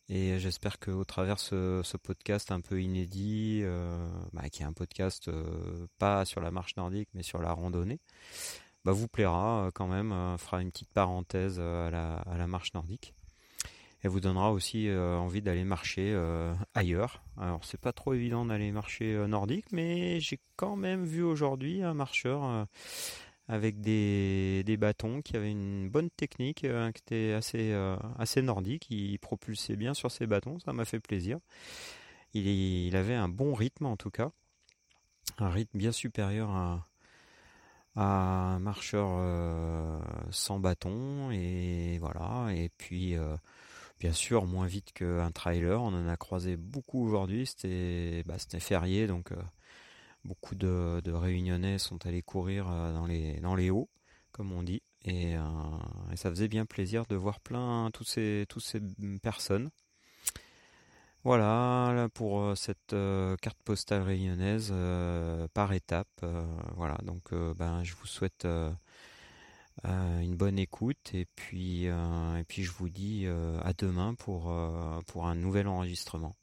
Et 0.09 0.39
j'espère 0.39 0.79
qu'au 0.79 1.05
travers 1.05 1.39
ce, 1.39 1.81
ce 1.83 1.97
podcast 1.97 2.51
un 2.53 2.61
peu 2.61 2.83
inédit, 2.83 3.61
euh, 3.63 4.09
bah, 4.35 4.51
qui 4.51 4.63
est 4.63 4.67
un 4.67 4.73
podcast 4.73 5.29
euh, 5.29 5.87
pas 5.99 6.25
sur 6.25 6.41
la 6.41 6.51
marche 6.51 6.77
nordique, 6.77 7.09
mais 7.15 7.23
sur 7.23 7.41
la 7.41 7.53
randonnée, 7.53 7.99
bah, 8.85 8.93
vous 8.93 9.09
plaira 9.09 9.67
euh, 9.67 9.71
quand 9.73 9.87
même, 9.87 10.37
fera 10.39 10.63
une 10.63 10.71
petite 10.71 10.93
parenthèse 10.93 11.59
à 11.61 11.91
la, 11.91 12.17
à 12.17 12.37
la 12.37 12.47
marche 12.47 12.75
nordique. 12.75 13.15
Et 14.05 14.09
vous 14.09 14.19
donnera 14.19 14.51
aussi 14.51 14.91
envie 14.91 15.43
d'aller 15.43 15.63
marcher 15.63 16.13
ailleurs. 16.75 17.23
Alors 17.37 17.65
c'est 17.65 17.81
pas 17.81 17.93
trop 17.93 18.15
évident 18.15 18.45
d'aller 18.45 18.73
marcher 18.73 19.15
nordique, 19.29 19.67
mais 19.71 20.19
j'ai 20.19 20.41
quand 20.57 20.75
même 20.75 21.05
vu 21.05 21.23
aujourd'hui 21.23 21.85
un 21.85 21.95
marcheur 21.95 22.67
avec 23.49 23.81
des, 23.81 24.63
des, 24.65 24.77
bâtons 24.77 25.21
qui 25.21 25.37
avaient 25.37 25.51
une 25.51 25.89
bonne 25.91 26.11
technique, 26.11 26.65
euh, 26.65 26.91
qui 26.93 27.03
était 27.03 27.33
assez, 27.33 27.73
euh, 27.73 27.97
assez 28.19 28.41
nordique. 28.41 28.87
Il 28.91 29.19
propulsait 29.19 29.77
bien 29.77 29.95
sur 29.95 30.11
ses 30.11 30.27
bâtons, 30.27 30.59
ça 30.61 30.73
m'a 30.73 30.85
fait 30.85 31.01
plaisir. 31.01 31.39
Il, 32.35 32.47
il, 32.47 32.97
avait 32.97 33.15
un 33.15 33.29
bon 33.29 33.53
rythme 33.55 33.87
en 33.87 33.97
tout 33.97 34.11
cas, 34.11 34.31
un 35.39 35.51
rythme 35.51 35.77
bien 35.77 35.93
supérieur 35.93 36.51
à, 36.51 36.87
à 37.97 38.55
un 38.55 38.59
marcheur 38.59 39.09
euh, 39.19 40.01
sans 40.31 40.59
bâton 40.59 41.31
et 41.31 41.99
voilà. 41.99 42.49
Et 42.55 42.71
puis 42.79 43.17
bien 44.01 44.13
sûr 44.13 44.47
moins 44.47 44.67
vite 44.67 44.93
qu'un 44.93 45.31
trailer. 45.31 45.83
On 45.83 45.89
en 45.89 46.09
a 46.09 46.17
croisé 46.17 46.57
beaucoup 46.57 47.05
aujourd'hui. 47.05 47.47
C'était 47.47 48.23
bah, 48.27 48.39
c'était 48.39 48.61
férié 48.61 49.07
donc 49.07 49.33
Beaucoup 50.25 50.55
de, 50.55 51.11
réunionnais 51.11 51.79
sont 51.79 52.07
allés 52.07 52.23
courir 52.23 52.71
euh, 52.71 52.93
dans 52.93 53.07
les, 53.07 53.41
dans 53.41 53.57
les 53.57 53.71
hauts, 53.71 53.89
comme 54.31 54.53
on 54.53 54.63
dit. 54.63 54.83
Et, 55.05 55.37
euh, 55.37 55.43
ça 56.15 56.31
faisait 56.31 56.49
bien 56.49 56.65
plaisir 56.65 57.07
de 57.07 57.17
voir 57.17 57.41
plein 57.41 57.91
tous 57.93 58.05
ces, 58.05 58.47
tous 58.49 58.61
ces 58.61 58.81
personnes. 59.21 59.71
Voilà 61.25 62.09
pour 62.15 62.41
euh, 62.41 62.55
cette 62.57 62.95
carte 63.41 63.63
postale 63.65 64.03
réunionnaise 64.03 64.75
par 65.55 65.73
étape. 65.73 66.25
voilà, 66.77 66.99
donc 67.05 67.33
ben, 67.33 67.85
je 67.85 67.95
vous 67.95 68.07
souhaite 68.07 68.47
une 69.85 70.37
bonne 70.37 70.59
écoute 70.59 71.15
et 71.15 71.27
puis, 71.37 71.85
et 71.85 72.45
puis 72.49 72.65
je 72.65 72.73
vous 72.73 72.89
dis 72.89 73.27
à 73.63 73.73
demain 73.73 74.15
pour, 74.15 74.53
pour 75.07 75.27
un 75.27 75.35
nouvel 75.35 75.69
enregistrement. 75.69 76.35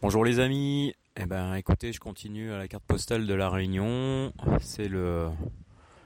Bonjour 0.00 0.24
les 0.24 0.38
amis, 0.38 0.94
eh 1.16 1.26
ben, 1.26 1.54
écoutez, 1.54 1.92
je 1.92 1.98
continue 1.98 2.52
à 2.52 2.58
la 2.58 2.68
carte 2.68 2.84
postale 2.84 3.26
de 3.26 3.34
la 3.34 3.50
Réunion. 3.50 4.32
C'est 4.60 4.86
le 4.86 5.28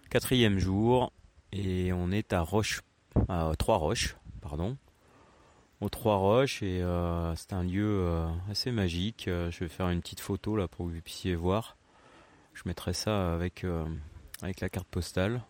quatrième 0.09 0.59
jour 0.59 1.13
et 1.53 1.93
on 1.93 2.11
est 2.11 2.33
à 2.33 2.41
Roche, 2.41 2.81
à 3.29 3.53
Trois 3.59 3.77
Roches, 3.77 4.17
pardon, 4.41 4.79
aux 5.83 5.89
Trois 5.89 6.17
Roches 6.17 6.63
et 6.63 6.81
euh, 6.81 7.35
c'est 7.35 7.53
un 7.53 7.65
lieu 7.65 8.05
euh, 8.07 8.29
assez 8.49 8.71
magique. 8.71 9.27
Euh, 9.27 9.51
je 9.51 9.61
vais 9.61 9.69
faire 9.69 9.89
une 9.89 10.01
petite 10.01 10.21
photo 10.21 10.57
là 10.57 10.69
pour 10.69 10.87
que 10.87 10.93
vous 10.93 11.01
puissiez 11.01 11.35
voir. 11.35 11.77
Je 12.55 12.63
mettrai 12.67 12.93
ça 12.93 13.35
avec 13.35 13.67
avec 14.43 14.61
la 14.61 14.69
carte 14.69 14.87
postale. 14.89 15.43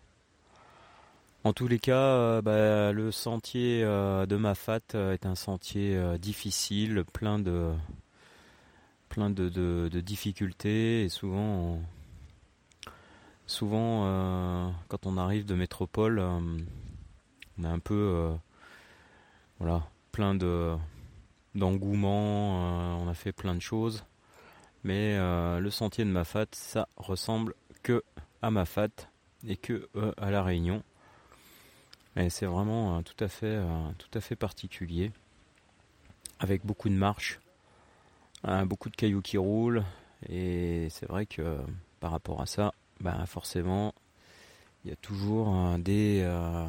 En 1.43 1.51
tous 1.51 1.67
les 1.67 1.77
cas, 1.77 2.41
bah, 2.41 2.93
le 2.93 3.11
sentier 3.11 3.81
de 3.81 4.35
ma 4.37 4.55
fat 4.55 4.79
est 4.93 5.25
un 5.25 5.35
sentier 5.35 6.01
difficile, 6.17 7.03
plein 7.11 7.39
de 7.39 7.73
plein 9.09 9.29
de, 9.29 9.89
difficultés 9.99 11.03
et 11.03 11.09
souvent, 11.09 11.81
souvent 13.45 14.73
quand 14.87 15.05
on 15.05 15.17
arrive 15.17 15.45
de 15.45 15.55
métropole, 15.55 16.19
on 16.19 17.63
a 17.65 17.69
un 17.69 17.79
peu, 17.79 18.31
voilà, 19.59 19.83
plein 20.13 20.35
de 20.35 20.77
d'engouement, 21.55 23.01
on 23.03 23.07
a 23.09 23.13
fait 23.13 23.33
plein 23.33 23.53
de 23.53 23.59
choses, 23.59 24.05
mais 24.83 25.17
le 25.59 25.69
sentier 25.69 26.05
de 26.05 26.09
Mafat, 26.09 26.45
ça 26.53 26.87
ressemble 26.95 27.53
que 27.83 28.01
à 28.41 28.49
Mafat 28.49 28.87
et 29.47 29.57
que 29.57 29.89
à 30.17 30.31
la 30.31 30.41
Réunion. 30.41 30.81
Et 32.15 32.29
c'est 32.29 32.45
vraiment 32.45 33.03
tout 33.03 33.21
à 33.23 33.27
fait, 33.27 33.59
tout 33.97 34.09
à 34.17 34.21
fait 34.21 34.35
particulier 34.35 35.11
avec 36.39 36.65
beaucoup 36.65 36.89
de 36.89 36.95
marches, 36.95 37.39
beaucoup 38.65 38.89
de 38.89 38.95
cailloux 38.95 39.21
qui 39.21 39.37
roulent. 39.37 39.83
Et 40.29 40.87
c'est 40.89 41.07
vrai 41.07 41.25
que 41.25 41.59
par 41.99 42.11
rapport 42.11 42.41
à 42.41 42.45
ça, 42.45 42.73
bah 42.99 43.25
forcément, 43.25 43.93
il 44.83 44.89
y 44.89 44.93
a 44.93 44.95
toujours 44.97 45.77
des, 45.79 46.21
euh, 46.23 46.65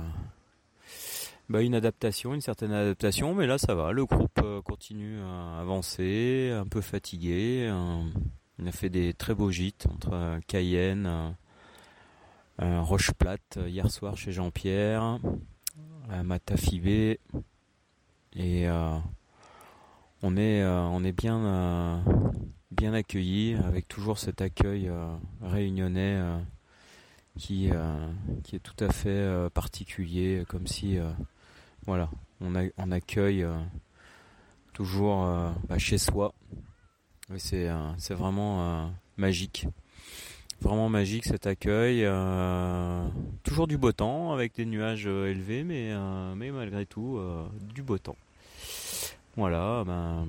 bah 1.49 1.63
une 1.63 1.75
adaptation, 1.75 2.35
une 2.35 2.41
certaine 2.41 2.73
adaptation, 2.73 3.35
mais 3.35 3.47
là 3.47 3.59
ça 3.59 3.75
va. 3.75 3.93
Le 3.93 4.07
groupe 4.07 4.41
euh, 4.43 4.63
continue 4.63 5.21
à 5.21 5.61
avancer, 5.61 6.53
un 6.55 6.67
peu 6.67 6.81
fatigué. 6.81 7.71
on 7.71 8.67
a 8.67 8.73
fait 8.73 8.91
des 8.91 9.15
très 9.15 9.35
beaux 9.35 9.51
gîtes 9.51 9.87
entre 9.93 10.39
Cayenne, 10.47 11.37
Roche 12.59 13.13
Plate 13.13 13.59
hier 13.67 13.91
soir 13.91 14.17
chez 14.17 14.33
Jean-Pierre, 14.33 15.19
Matafibé 16.23 17.21
et 18.37 18.69
on 20.27 20.39
est, 20.39 20.63
euh, 20.63 20.81
on 20.81 21.05
est 21.05 21.13
bien, 21.13 21.39
euh, 21.39 21.99
bien 22.71 22.95
accueilli 22.95 23.57
avec 23.63 23.87
toujours 23.87 24.19
cet 24.19 24.41
accueil 24.41 24.89
euh, 24.89 25.15
réunionnais 25.43 26.19
qui, 27.39 27.71
qui 28.43 28.57
est 28.57 28.61
tout 28.61 28.83
à 28.83 28.91
fait 28.91 29.51
particulier, 29.53 30.45
comme 30.49 30.67
si 30.67 30.97
voilà, 31.87 32.09
on, 32.41 32.91
accueille 32.91 33.47
toujours 34.73 35.27
bah, 35.69 35.79
chez 35.79 35.99
soi. 35.99 36.35
c'est, 37.37 37.69
c'est 37.99 38.15
vraiment 38.15 38.91
magique. 39.17 39.67
Vraiment 40.61 40.89
magique 40.89 41.25
cet 41.25 41.47
accueil. 41.47 42.09
toujours 43.43 43.67
du 43.67 43.77
beau 43.77 43.93
temps 43.93 44.33
avec 44.33 44.55
des 44.55 44.65
nuages 44.65 45.07
élevés, 45.07 45.65
mais, 45.65 46.51
malgré 46.51 46.87
tout 46.87 47.21
du 47.75 47.83
beau 47.83 47.99
temps. 47.99 48.17
Voilà, 49.37 49.83
ben, 49.85 50.27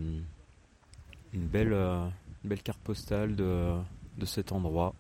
une 1.32 1.48
belle, 1.48 1.74
euh, 1.74 2.08
carte 2.64 2.80
postale 2.80 3.36
de 3.36 4.26
cet 4.26 4.52
endroit. 4.52 4.94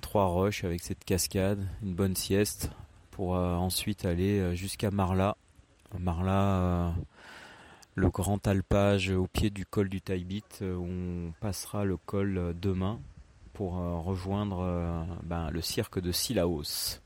Trois 0.00 0.26
roches 0.26 0.64
avec 0.64 0.80
cette 0.82 1.04
cascade, 1.04 1.66
une 1.82 1.94
bonne 1.94 2.14
sieste 2.14 2.70
pour 3.18 3.34
euh, 3.34 3.56
ensuite 3.56 4.04
aller 4.04 4.38
euh, 4.38 4.54
jusqu'à 4.54 4.92
Marla. 4.92 5.36
Marla, 5.98 6.94
le 7.96 8.10
grand 8.10 8.46
alpage 8.46 9.10
au 9.10 9.26
pied 9.26 9.50
du 9.50 9.66
col 9.66 9.88
du 9.88 10.00
Taibit, 10.00 10.44
où 10.60 10.86
on 10.88 11.32
passera 11.40 11.84
le 11.84 11.96
col 11.96 12.54
demain 12.60 13.00
pour 13.54 13.72
rejoindre 13.72 15.06
ben, 15.24 15.50
le 15.50 15.60
cirque 15.62 15.98
de 15.98 16.12
Silaos. 16.12 17.00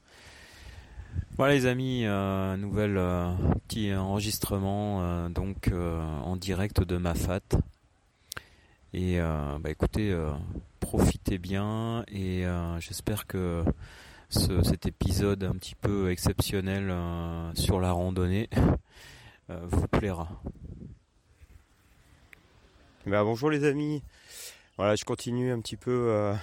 Voilà 1.38 1.54
les 1.54 1.64
amis, 1.64 2.04
euh, 2.04 2.58
nouvelle 2.58 2.98
euh, 2.98 3.32
petit 3.66 3.94
enregistrement 3.94 5.00
euh, 5.00 5.28
donc 5.30 5.70
en 5.72 6.36
direct 6.36 6.82
de 6.82 6.98
ma 6.98 7.14
fat. 7.14 7.40
Et 8.92 9.18
bah 9.18 9.70
écoutez, 9.70 10.14
profitez 10.78 11.38
bien 11.38 12.04
et 12.12 12.44
j'espère 12.78 13.26
que 13.26 13.64
cet 14.32 14.86
épisode 14.86 15.44
un 15.44 15.52
petit 15.52 15.74
peu 15.74 16.10
exceptionnel 16.10 16.94
sur 17.54 17.80
la 17.80 17.92
randonnée 17.92 18.48
vous 19.48 19.86
plaira. 19.88 20.28
Bah, 23.06 23.24
bonjour 23.24 23.50
les 23.50 23.64
amis. 23.64 24.02
Voilà, 24.76 24.96
je 24.96 25.04
continue 25.04 25.52
un 25.52 25.60
petit 25.60 25.76
peu 25.76 26.34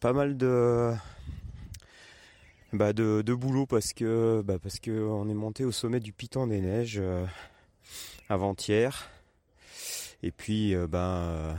pas 0.00 0.12
mal 0.12 0.36
de 0.36 0.94
bah 2.74 2.92
de, 2.92 3.34
boulot 3.34 3.66
parce 3.66 3.92
que 3.92 4.42
bah 4.44 4.58
parce 4.60 4.80
que 4.80 4.90
on 4.90 5.28
est 5.28 5.34
monté 5.34 5.64
au 5.64 5.72
sommet 5.72 6.00
du 6.00 6.12
Piton 6.12 6.48
des 6.48 6.60
Neiges 6.60 6.98
euh, 6.98 7.24
avant-hier. 8.28 9.10
Et 10.22 10.30
puis 10.30 10.74
euh, 10.74 10.86
euh, 10.92 11.54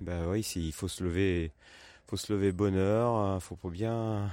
bah 0.00 0.24
oui, 0.28 0.40
il 0.56 0.72
faut 0.72 0.88
se 0.88 1.04
lever 1.04 1.52
faut 2.06 2.16
se 2.16 2.32
lever 2.32 2.52
bonne 2.52 2.76
heure, 2.76 3.14
hein, 3.14 3.40
faut 3.40 3.56
bien 3.70 4.30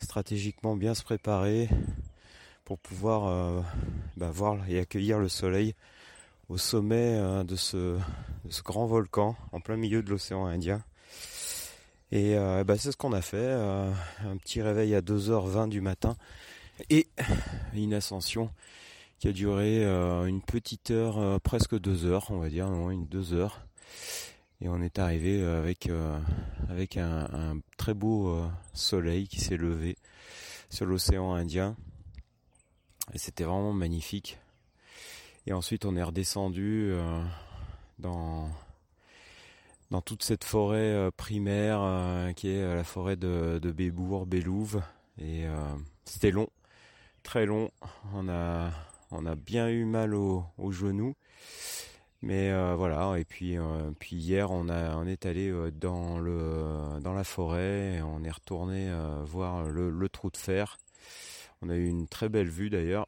stratégiquement 0.00 0.76
bien 0.76 0.94
se 0.94 1.02
préparer 1.02 1.68
pour 2.64 2.78
pouvoir 2.78 3.62
bah, 4.16 4.30
voir 4.30 4.68
et 4.68 4.78
accueillir 4.78 5.18
le 5.18 5.28
soleil 5.28 5.74
au 6.48 6.56
sommet 6.56 7.44
de 7.44 7.56
ce, 7.56 7.98
de 8.44 8.50
ce 8.50 8.62
grand 8.62 8.86
volcan 8.86 9.36
en 9.52 9.60
plein 9.60 9.76
milieu 9.76 10.02
de 10.02 10.10
l'océan 10.10 10.46
Indien. 10.46 10.82
Et 12.12 12.36
euh, 12.36 12.64
bah, 12.64 12.76
c'est 12.76 12.90
ce 12.90 12.96
qu'on 12.96 13.12
a 13.12 13.22
fait. 13.22 13.36
Euh, 13.38 13.90
un 14.24 14.36
petit 14.36 14.62
réveil 14.62 14.94
à 14.94 15.00
2h20 15.00 15.68
du 15.68 15.80
matin 15.80 16.16
et 16.88 17.06
une 17.74 17.94
ascension 17.94 18.50
qui 19.18 19.28
a 19.28 19.32
duré 19.32 19.84
euh, 19.84 20.24
une 20.24 20.40
petite 20.40 20.90
heure, 20.90 21.40
presque 21.40 21.78
deux 21.78 22.06
heures, 22.06 22.26
on 22.30 22.38
va 22.38 22.48
dire, 22.48 22.68
non, 22.68 22.90
une 22.90 23.06
deux 23.06 23.32
heures. 23.32 23.60
Et 24.62 24.68
on 24.68 24.82
est 24.82 24.98
arrivé 24.98 25.42
avec 25.42 25.88
avec 26.70 26.96
un, 26.96 27.60
très 27.76 27.94
beau 27.94 28.42
soleil 28.72 29.28
qui 29.28 29.40
s'est 29.40 29.56
levé 29.56 29.96
sur 30.70 30.86
l'océan 30.86 31.34
Indien. 31.34 31.76
C'était 33.16 33.44
vraiment 33.44 33.72
magnifique. 33.72 34.38
Et 35.46 35.52
ensuite 35.52 35.84
on 35.84 35.96
est 35.96 36.02
redescendu 36.02 36.94
dans 37.98 38.48
dans 39.90 40.00
toute 40.00 40.22
cette 40.22 40.44
forêt 40.44 40.92
euh, 40.92 41.10
primaire 41.10 41.80
euh, 41.82 42.32
qui 42.32 42.48
est 42.48 42.62
euh, 42.62 42.76
la 42.76 42.84
forêt 42.84 43.16
de, 43.16 43.58
Bébourg, 43.62 44.26
Bélouve. 44.26 44.82
Et 45.18 45.44
c'était 46.06 46.30
long, 46.30 46.48
très 47.22 47.44
long. 47.44 47.70
On 48.14 48.26
a, 48.28 48.70
bien 49.36 49.68
eu 49.68 49.84
mal 49.84 50.14
aux 50.14 50.46
au 50.56 50.72
genoux. 50.72 51.14
Mais 52.22 52.52
voilà, 52.74 53.18
et 53.18 53.24
puis, 53.24 53.56
puis 53.98 54.16
hier 54.16 54.50
on, 54.50 54.68
a, 54.68 54.94
on 54.96 55.06
est 55.06 55.24
allé 55.24 55.50
dans, 55.72 56.18
le, 56.18 57.00
dans 57.00 57.14
la 57.14 57.24
forêt, 57.24 58.02
on 58.02 58.22
est 58.24 58.30
retourné 58.30 58.92
voir 59.24 59.64
le, 59.64 59.88
le, 59.88 60.08
trou 60.10 60.30
de 60.30 60.36
fer. 60.36 60.76
On 61.62 61.70
a 61.70 61.76
eu 61.76 61.86
une 61.86 62.08
très 62.08 62.28
belle 62.28 62.48
vue 62.48 62.68
d'ailleurs. 62.68 63.06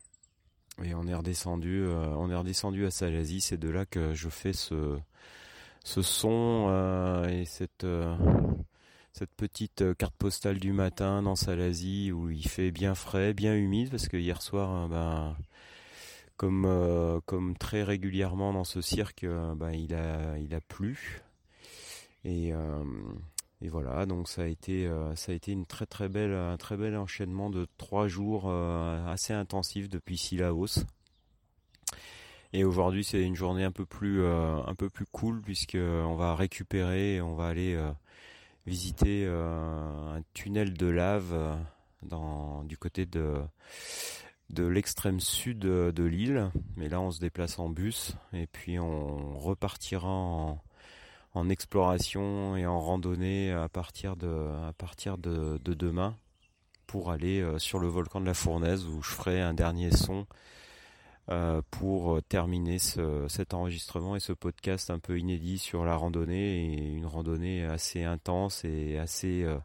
Et 0.82 0.94
on 0.94 1.06
est 1.06 1.14
redescendu, 1.14 1.86
on 1.86 2.30
est 2.30 2.34
redescendu 2.34 2.86
à 2.86 2.90
Salazie. 2.90 3.42
C'est 3.42 3.58
de 3.58 3.68
là 3.68 3.84
que 3.84 4.14
je 4.14 4.30
fais 4.30 4.54
ce, 4.54 4.98
ce 5.84 6.02
son 6.02 6.66
euh, 6.70 7.28
et 7.28 7.44
cette 7.44 7.84
euh, 7.84 8.16
cette 9.12 9.34
petite 9.34 9.82
euh, 9.82 9.94
carte 9.94 10.14
postale 10.14 10.58
du 10.58 10.72
matin 10.72 11.22
dans 11.22 11.36
Salazie 11.36 12.12
où 12.12 12.30
il 12.30 12.48
fait 12.48 12.70
bien 12.70 12.94
frais, 12.94 13.34
bien 13.34 13.54
humide 13.54 13.90
parce 13.90 14.08
que 14.08 14.16
hier 14.16 14.40
soir, 14.40 14.88
ben, 14.88 15.36
comme 16.42 17.20
comme 17.24 17.56
très 17.56 17.84
régulièrement 17.84 18.52
dans 18.52 18.64
ce 18.64 18.80
cirque, 18.80 19.24
ben, 19.24 19.70
il 19.70 19.94
a 19.94 20.36
il 20.38 20.54
a 20.54 20.60
plu 20.60 21.22
et 22.24 22.52
et 23.60 23.68
voilà, 23.68 24.06
donc 24.06 24.28
ça 24.28 24.42
a 24.42 24.46
été 24.46 24.90
ça 25.14 25.30
a 25.30 25.34
été 25.36 25.52
une 25.52 25.66
très 25.66 26.08
belle 26.08 26.34
un 26.34 26.56
très 26.56 26.76
bel 26.76 26.96
enchaînement 26.96 27.48
de 27.48 27.66
trois 27.78 28.08
jours 28.08 28.50
assez 28.50 29.32
intensifs 29.32 29.88
depuis 29.88 30.18
Silaos. 30.18 30.84
Et 32.54 32.64
aujourd'hui, 32.64 33.02
c'est 33.02 33.22
une 33.22 33.34
journée 33.34 33.64
un 33.64 33.72
peu 33.72 33.86
plus 33.86 34.22
euh, 34.22 34.58
un 34.66 34.74
peu 34.74 34.90
plus 34.90 35.06
cool 35.06 35.40
puisque 35.40 35.76
on 35.76 36.14
va 36.16 36.34
récupérer, 36.34 37.20
on 37.22 37.34
va 37.34 37.46
aller 37.46 37.74
euh, 37.74 37.90
visiter 38.66 39.24
euh, 39.26 40.16
un 40.16 40.22
tunnel 40.34 40.74
de 40.74 40.86
lave 40.86 41.58
dans 42.02 42.62
du 42.64 42.76
côté 42.76 43.06
de 43.06 43.36
de 44.52 44.64
l'extrême 44.64 45.20
sud 45.20 45.58
de 45.60 46.04
l'île. 46.04 46.50
Mais 46.76 46.88
là, 46.88 47.00
on 47.00 47.10
se 47.10 47.20
déplace 47.20 47.58
en 47.58 47.68
bus 47.68 48.16
et 48.32 48.46
puis 48.46 48.78
on 48.78 49.38
repartira 49.38 50.08
en, 50.08 51.48
exploration 51.48 52.56
et 52.56 52.66
en 52.66 52.78
randonnée 52.78 53.52
à 53.52 53.68
partir 53.68 54.16
de 54.16 54.48
à 54.68 54.72
partir 54.72 55.18
de, 55.18 55.58
de 55.64 55.74
demain 55.74 56.16
pour 56.86 57.10
aller 57.10 57.42
sur 57.58 57.78
le 57.78 57.88
volcan 57.88 58.20
de 58.20 58.26
la 58.26 58.34
Fournaise 58.34 58.86
où 58.86 59.02
je 59.02 59.10
ferai 59.10 59.40
un 59.40 59.54
dernier 59.54 59.90
son 59.90 60.26
euh, 61.30 61.62
pour 61.70 62.20
terminer 62.24 62.78
cet 62.80 63.54
enregistrement 63.54 64.16
et 64.16 64.20
ce 64.20 64.32
podcast 64.32 64.90
un 64.90 64.98
peu 64.98 65.20
inédit 65.20 65.56
sur 65.56 65.84
la 65.84 65.94
randonnée 65.94 66.64
et 66.64 66.88
une 66.88 67.06
randonnée 67.06 67.64
assez 67.64 68.02
intense 68.02 68.64
et 68.64 68.98
assez 68.98 69.44
euh, 69.44 69.56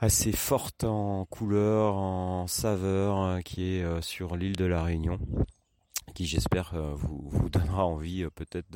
assez 0.00 0.32
forte 0.32 0.84
en 0.84 1.26
couleur, 1.26 1.94
en 1.94 2.46
saveur, 2.46 3.18
hein, 3.18 3.42
qui 3.42 3.74
est 3.74 3.84
euh, 3.84 4.00
sur 4.00 4.36
l'île 4.36 4.56
de 4.56 4.64
la 4.64 4.82
Réunion, 4.82 5.18
qui 6.14 6.26
j'espère 6.26 6.74
vous, 6.94 7.28
vous 7.30 7.48
donnera 7.50 7.84
envie 7.84 8.26
peut-être 8.34 8.66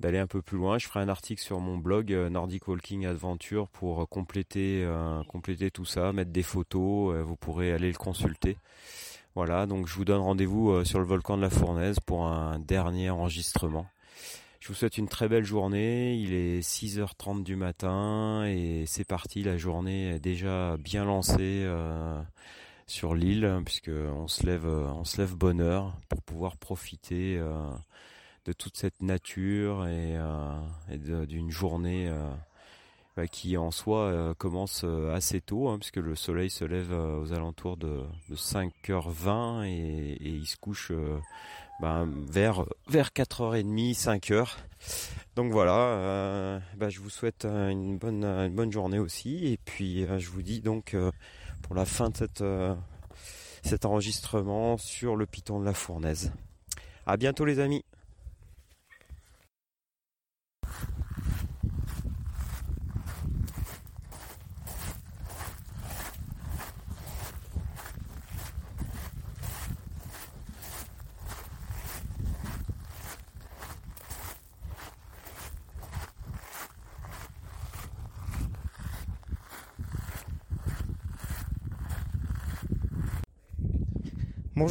d'aller 0.00 0.18
un 0.18 0.26
peu 0.26 0.40
plus 0.40 0.56
loin. 0.56 0.78
Je 0.78 0.86
ferai 0.86 1.00
un 1.00 1.08
article 1.08 1.42
sur 1.42 1.60
mon 1.60 1.76
blog 1.76 2.10
Nordic 2.12 2.66
Walking 2.68 3.04
Adventure 3.04 3.68
pour 3.68 4.08
compléter 4.08 4.86
tout 5.72 5.84
ça, 5.84 6.12
mettre 6.12 6.32
des 6.32 6.42
photos. 6.42 7.22
vous 7.22 7.36
pourrez 7.36 7.72
aller 7.72 7.92
le 7.92 7.98
consulter. 7.98 8.56
Voilà, 9.34 9.66
donc 9.66 9.88
je 9.88 9.94
vous 9.94 10.04
donne 10.04 10.20
rendez-vous 10.20 10.84
sur 10.84 11.00
le 11.00 11.04
volcan 11.04 11.36
de 11.36 11.42
la 11.42 11.50
Fournaise 11.50 12.00
pour 12.00 12.26
un 12.26 12.58
dernier 12.58 13.10
enregistrement. 13.10 13.86
Je 14.64 14.68
vous 14.70 14.74
souhaite 14.74 14.96
une 14.96 15.08
très 15.08 15.28
belle 15.28 15.44
journée. 15.44 16.14
Il 16.14 16.32
est 16.32 16.60
6h30 16.60 17.42
du 17.42 17.54
matin 17.54 18.46
et 18.46 18.84
c'est 18.86 19.04
parti. 19.04 19.42
La 19.42 19.58
journée 19.58 20.14
est 20.14 20.20
déjà 20.20 20.78
bien 20.78 21.04
lancée 21.04 21.64
euh, 21.66 22.18
sur 22.86 23.14
l'île 23.14 23.60
puisque 23.66 23.90
on 23.90 24.26
se 24.26 24.46
lève, 24.46 24.64
euh, 24.64 24.86
on 24.86 25.04
se 25.04 25.20
lève 25.20 25.34
bonne 25.34 25.60
heure 25.60 25.92
pour 26.08 26.22
pouvoir 26.22 26.56
profiter 26.56 27.36
euh, 27.36 27.52
de 28.46 28.54
toute 28.54 28.78
cette 28.78 29.02
nature 29.02 29.86
et, 29.86 30.16
d'une 31.26 31.50
journée 31.50 32.10
bah, 33.18 33.26
qui 33.26 33.58
en 33.58 33.70
soi 33.70 34.34
commence 34.38 34.86
assez 35.12 35.42
tôt 35.42 35.68
hein, 35.68 35.78
puisque 35.78 35.96
le 35.96 36.14
soleil 36.14 36.48
se 36.48 36.64
lève 36.64 36.90
aux 36.92 37.34
alentours 37.34 37.76
de, 37.76 38.02
5h20 38.32 39.66
et, 39.66 40.12
et, 40.12 40.28
il 40.30 40.46
se 40.46 40.56
couche 40.56 40.90
ben, 41.80 42.08
vers, 42.30 42.64
vers 42.88 43.08
4h30, 43.08 43.96
5h. 43.96 44.56
Donc 45.36 45.52
voilà, 45.52 45.76
euh, 45.76 46.60
ben, 46.76 46.88
je 46.88 47.00
vous 47.00 47.10
souhaite 47.10 47.44
une 47.44 47.98
bonne, 47.98 48.24
une 48.24 48.54
bonne 48.54 48.70
journée 48.70 48.98
aussi. 48.98 49.46
Et 49.46 49.58
puis 49.64 50.04
euh, 50.04 50.18
je 50.18 50.30
vous 50.30 50.42
dis 50.42 50.60
donc 50.60 50.94
euh, 50.94 51.10
pour 51.62 51.74
la 51.74 51.84
fin 51.84 52.10
de 52.10 52.16
cette, 52.16 52.44
cet 53.62 53.84
enregistrement 53.84 54.76
sur 54.78 55.16
le 55.16 55.26
piton 55.26 55.58
de 55.58 55.64
la 55.64 55.74
fournaise. 55.74 56.32
A 57.06 57.16
bientôt 57.16 57.44
les 57.44 57.58
amis 57.58 57.84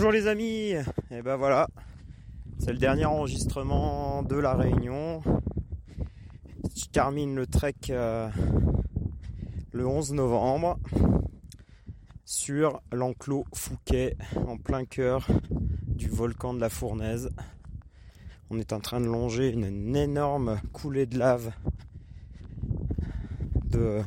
Bonjour 0.04 0.20
les 0.20 0.28
amis, 0.28 0.72
et 0.72 0.82
eh 1.12 1.22
ben 1.22 1.38
voilà, 1.38 1.70
c'est 2.60 2.74
le 2.74 2.78
dernier 2.78 3.06
enregistrement 3.06 4.22
de 4.22 4.36
la 4.36 4.54
réunion. 4.54 5.22
Je 6.76 6.88
termine 6.92 7.34
le 7.38 7.48
trek 7.48 7.76
euh, 7.90 8.28
le 9.72 9.88
11 9.88 10.12
novembre 10.12 10.78
sur 12.26 12.82
l'enclos 12.92 13.46
Fouquet 13.54 14.18
en 14.46 14.58
plein 14.58 14.84
cœur 14.84 15.26
du 15.88 16.10
volcan 16.10 16.54
de 16.54 16.60
la 16.60 16.68
Fournaise. 16.68 17.30
On 18.50 18.60
est 18.60 18.74
en 18.74 18.82
train 18.82 19.00
de 19.00 19.08
longer 19.08 19.52
une, 19.52 19.96
énorme 19.96 20.60
coulée 20.74 21.06
de 21.06 21.18
lave 21.18 21.54
de, 23.70 24.02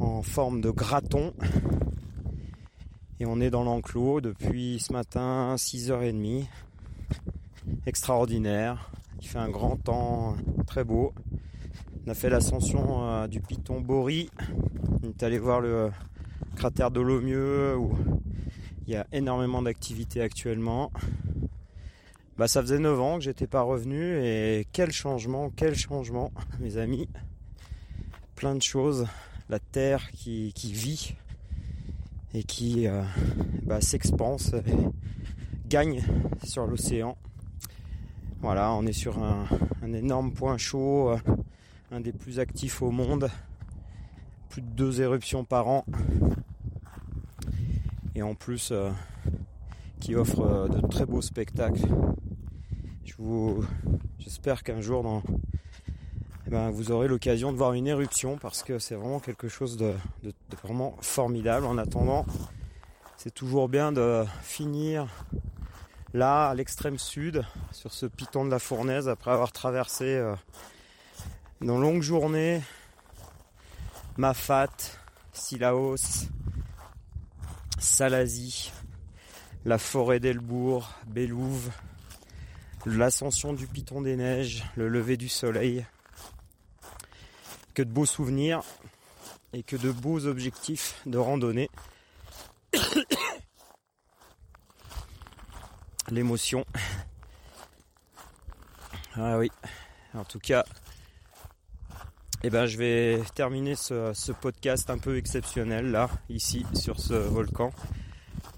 en 0.00 0.20
forme 0.20 0.60
de 0.60 0.68
graton 0.68 1.32
et 3.20 3.26
on 3.26 3.40
est 3.40 3.50
dans 3.50 3.62
l'enclos 3.62 4.20
depuis 4.20 4.78
ce 4.80 4.92
matin 4.92 5.54
6h30. 5.56 6.46
Extraordinaire. 7.86 8.90
Il 9.20 9.28
fait 9.28 9.38
un 9.38 9.48
grand 9.48 9.76
temps 9.76 10.36
très 10.66 10.84
beau. 10.84 11.14
On 12.06 12.10
a 12.10 12.14
fait 12.14 12.28
l'ascension 12.28 13.08
euh, 13.08 13.26
du 13.28 13.40
piton 13.40 13.80
Bori. 13.80 14.30
On 15.02 15.08
est 15.08 15.22
allé 15.22 15.38
voir 15.38 15.60
le 15.60 15.90
cratère 16.56 16.90
de 16.90 17.00
Lomieux 17.00 17.76
où 17.76 17.92
il 18.86 18.92
y 18.92 18.96
a 18.96 19.06
énormément 19.12 19.62
d'activités 19.62 20.20
actuellement. 20.20 20.90
Bah 22.36 22.48
ça 22.48 22.60
faisait 22.60 22.80
9 22.80 23.00
ans 23.00 23.18
que 23.18 23.24
j'étais 23.24 23.46
pas 23.46 23.62
revenu 23.62 24.18
et 24.24 24.66
quel 24.72 24.90
changement, 24.90 25.50
quel 25.54 25.76
changement 25.76 26.32
mes 26.60 26.78
amis. 26.78 27.08
Plein 28.34 28.56
de 28.56 28.62
choses. 28.62 29.06
La 29.48 29.60
terre 29.60 30.10
qui 30.10 30.52
vit 30.56 31.14
et 32.34 32.42
qui 32.42 32.86
euh, 32.88 33.02
bah, 33.62 33.80
s'expanse 33.80 34.52
et 34.66 35.68
gagne 35.68 36.02
sur 36.42 36.66
l'océan. 36.66 37.16
Voilà, 38.40 38.72
on 38.74 38.84
est 38.84 38.92
sur 38.92 39.22
un, 39.22 39.46
énorme 39.94 40.32
point 40.32 40.58
chaud, 40.58 41.10
euh, 41.10 41.16
un 41.92 42.00
des 42.00 42.12
plus 42.12 42.40
actifs 42.40 42.82
au 42.82 42.90
monde, 42.90 43.30
plus 44.50 44.60
de 44.60 44.66
deux 44.66 45.00
éruptions 45.00 45.44
par 45.44 45.68
an, 45.68 45.84
et 48.14 48.22
en 48.22 48.34
plus 48.34 48.70
euh, 48.72 48.90
qui 50.00 50.16
offre 50.16 50.68
de 50.68 50.86
très 50.88 51.06
beaux 51.06 51.22
spectacles. 51.22 51.86
J'espère 54.18 54.62
qu'un 54.62 54.80
jour 54.80 55.02
dans 55.02 55.22
ben, 56.54 56.70
vous 56.70 56.92
aurez 56.92 57.08
l'occasion 57.08 57.50
de 57.50 57.56
voir 57.56 57.72
une 57.72 57.88
éruption 57.88 58.38
parce 58.38 58.62
que 58.62 58.78
c'est 58.78 58.94
vraiment 58.94 59.18
quelque 59.18 59.48
chose 59.48 59.76
de, 59.76 59.92
vraiment 60.62 60.96
formidable. 61.00 61.66
En 61.66 61.78
attendant, 61.78 62.24
c'est 63.16 63.34
toujours 63.34 63.68
bien 63.68 63.90
de 63.90 64.24
finir 64.40 65.08
là, 66.12 66.50
à 66.50 66.54
l'extrême 66.54 66.96
sud, 66.96 67.44
sur 67.72 67.92
ce 67.92 68.06
piton 68.06 68.44
de 68.44 68.52
la 68.52 68.60
fournaise, 68.60 69.08
après 69.08 69.32
avoir 69.32 69.50
traversé 69.50 70.04
euh, 70.04 70.36
une 71.60 71.76
longue 71.80 72.02
journée 72.02 72.62
Mafat, 74.16 74.70
Silaos, 75.32 76.28
Salazie, 77.80 78.70
la 79.64 79.78
forêt 79.78 80.20
d'Elbourg, 80.20 80.88
Bélouve, 81.08 81.72
l'ascension 82.86 83.54
du 83.54 83.66
piton 83.66 84.02
des 84.02 84.14
neiges, 84.14 84.64
le 84.76 84.88
lever 84.88 85.16
du 85.16 85.28
soleil 85.28 85.84
que 87.74 87.82
de 87.82 87.90
beaux 87.90 88.06
souvenirs 88.06 88.62
et 89.52 89.62
que 89.62 89.76
de 89.76 89.90
beaux 89.90 90.26
objectifs 90.26 91.00
de 91.06 91.18
randonnée. 91.18 91.68
L'émotion. 96.10 96.64
Ah 99.16 99.38
oui. 99.38 99.48
En 100.12 100.24
tout 100.24 100.40
cas, 100.40 100.64
eh 102.42 102.50
ben, 102.50 102.66
je 102.66 102.76
vais 102.76 103.22
terminer 103.36 103.76
ce, 103.76 104.32
podcast 104.32 104.90
un 104.90 104.98
peu 104.98 105.16
exceptionnel 105.16 105.92
là, 105.92 106.10
ici, 106.28 106.66
sur 106.74 106.98
ce 106.98 107.14
volcan. 107.14 107.72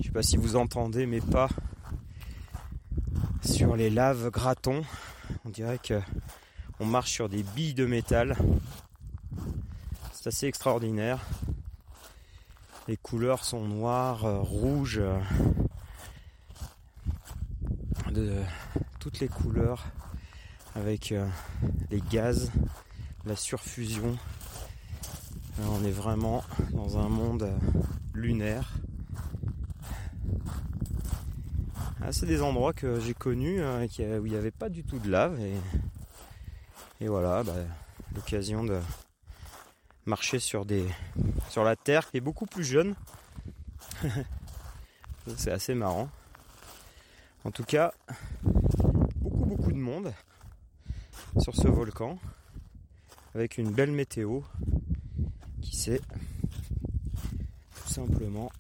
Je 0.01 0.07
sais 0.07 0.13
pas 0.13 0.23
si 0.23 0.39
vous 0.39 0.57
entendez 0.57 1.05
mes 1.05 1.21
pas 1.21 1.51
sur 3.45 3.77
les 3.77 3.91
laves 3.91 4.31
gratons. 4.31 4.83
On 5.45 5.51
dirait 5.51 5.79
que 5.79 6.01
on 6.81 6.87
marche 6.87 7.13
sur 7.13 7.29
des 7.29 7.43
billes 7.43 7.75
de 7.75 7.85
métal 7.85 8.35
assez 10.27 10.47
extraordinaire. 10.47 11.21
Les 12.89 12.97
couleurs 12.97 13.45
sont 13.45 13.65
noires, 13.65 14.25
euh, 14.25 14.41
rouges, 14.41 14.99
euh, 14.99 15.19
de 18.11 18.33
toutes 18.99 19.21
les 19.21 19.29
couleurs, 19.29 19.87
avec 20.75 21.13
euh, 21.13 21.29
les 21.91 22.01
gaz, 22.01 22.51
la 23.25 23.37
surfusion. 23.37 24.17
on 25.61 25.85
est 25.85 25.91
vraiment 25.91 26.45
dans 26.73 26.99
un 26.99 27.09
monde 27.09 27.51
lunaire. 28.15 28.73
Ah, 32.03 32.13
c'est 32.13 32.27
des 32.27 32.43
endroits 32.43 32.73
que 32.73 33.01
j'ai 33.01 33.15
connus 33.15 33.61
où 33.61 34.27
il 34.27 34.31
n'y 34.31 34.37
avait 34.37 34.51
pas 34.51 34.69
du 34.69 34.85
tout 34.85 34.99
de 34.99 35.11
lave 35.11 35.39
et, 37.01 37.09
voilà, 37.09 37.43
bah, 37.43 37.55
l'occasion 38.15 38.65
de, 38.65 38.79
marcher 40.07 40.39
sur 40.39 40.65
des 40.65 40.87
sur 41.51 41.65
la 41.65 41.77
terre 41.77 42.11
qui 42.11 42.17
est 42.17 42.21
beaucoup 42.21 42.47
plus 42.47 42.65
jeune. 42.65 42.95
C'est 45.37 45.51
assez 45.51 45.75
marrant. 45.75 46.09
En 47.45 47.51
tout 47.51 47.65
cas, 47.65 47.93
beaucoup 49.17 49.45
beaucoup 49.45 49.73
de 49.73 49.79
monde 49.79 50.13
sur 51.39 51.55
ce 51.55 51.69
volcan 51.69 52.19
avec 53.35 53.59
une 53.59 53.71
belle 53.71 53.91
météo 53.91 54.41
qui 55.61 55.77
s'est 55.77 56.01
tout 57.75 57.89
simplement 57.89 58.51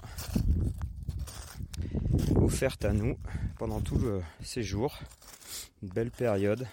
offerte 2.37 2.85
à 2.85 2.93
nous 2.93 3.17
pendant 3.59 3.81
tout 3.81 3.99
le 3.99 4.23
séjour. 4.43 4.99
Une 5.83 5.91
belle 5.91 6.11
période. 6.11 6.67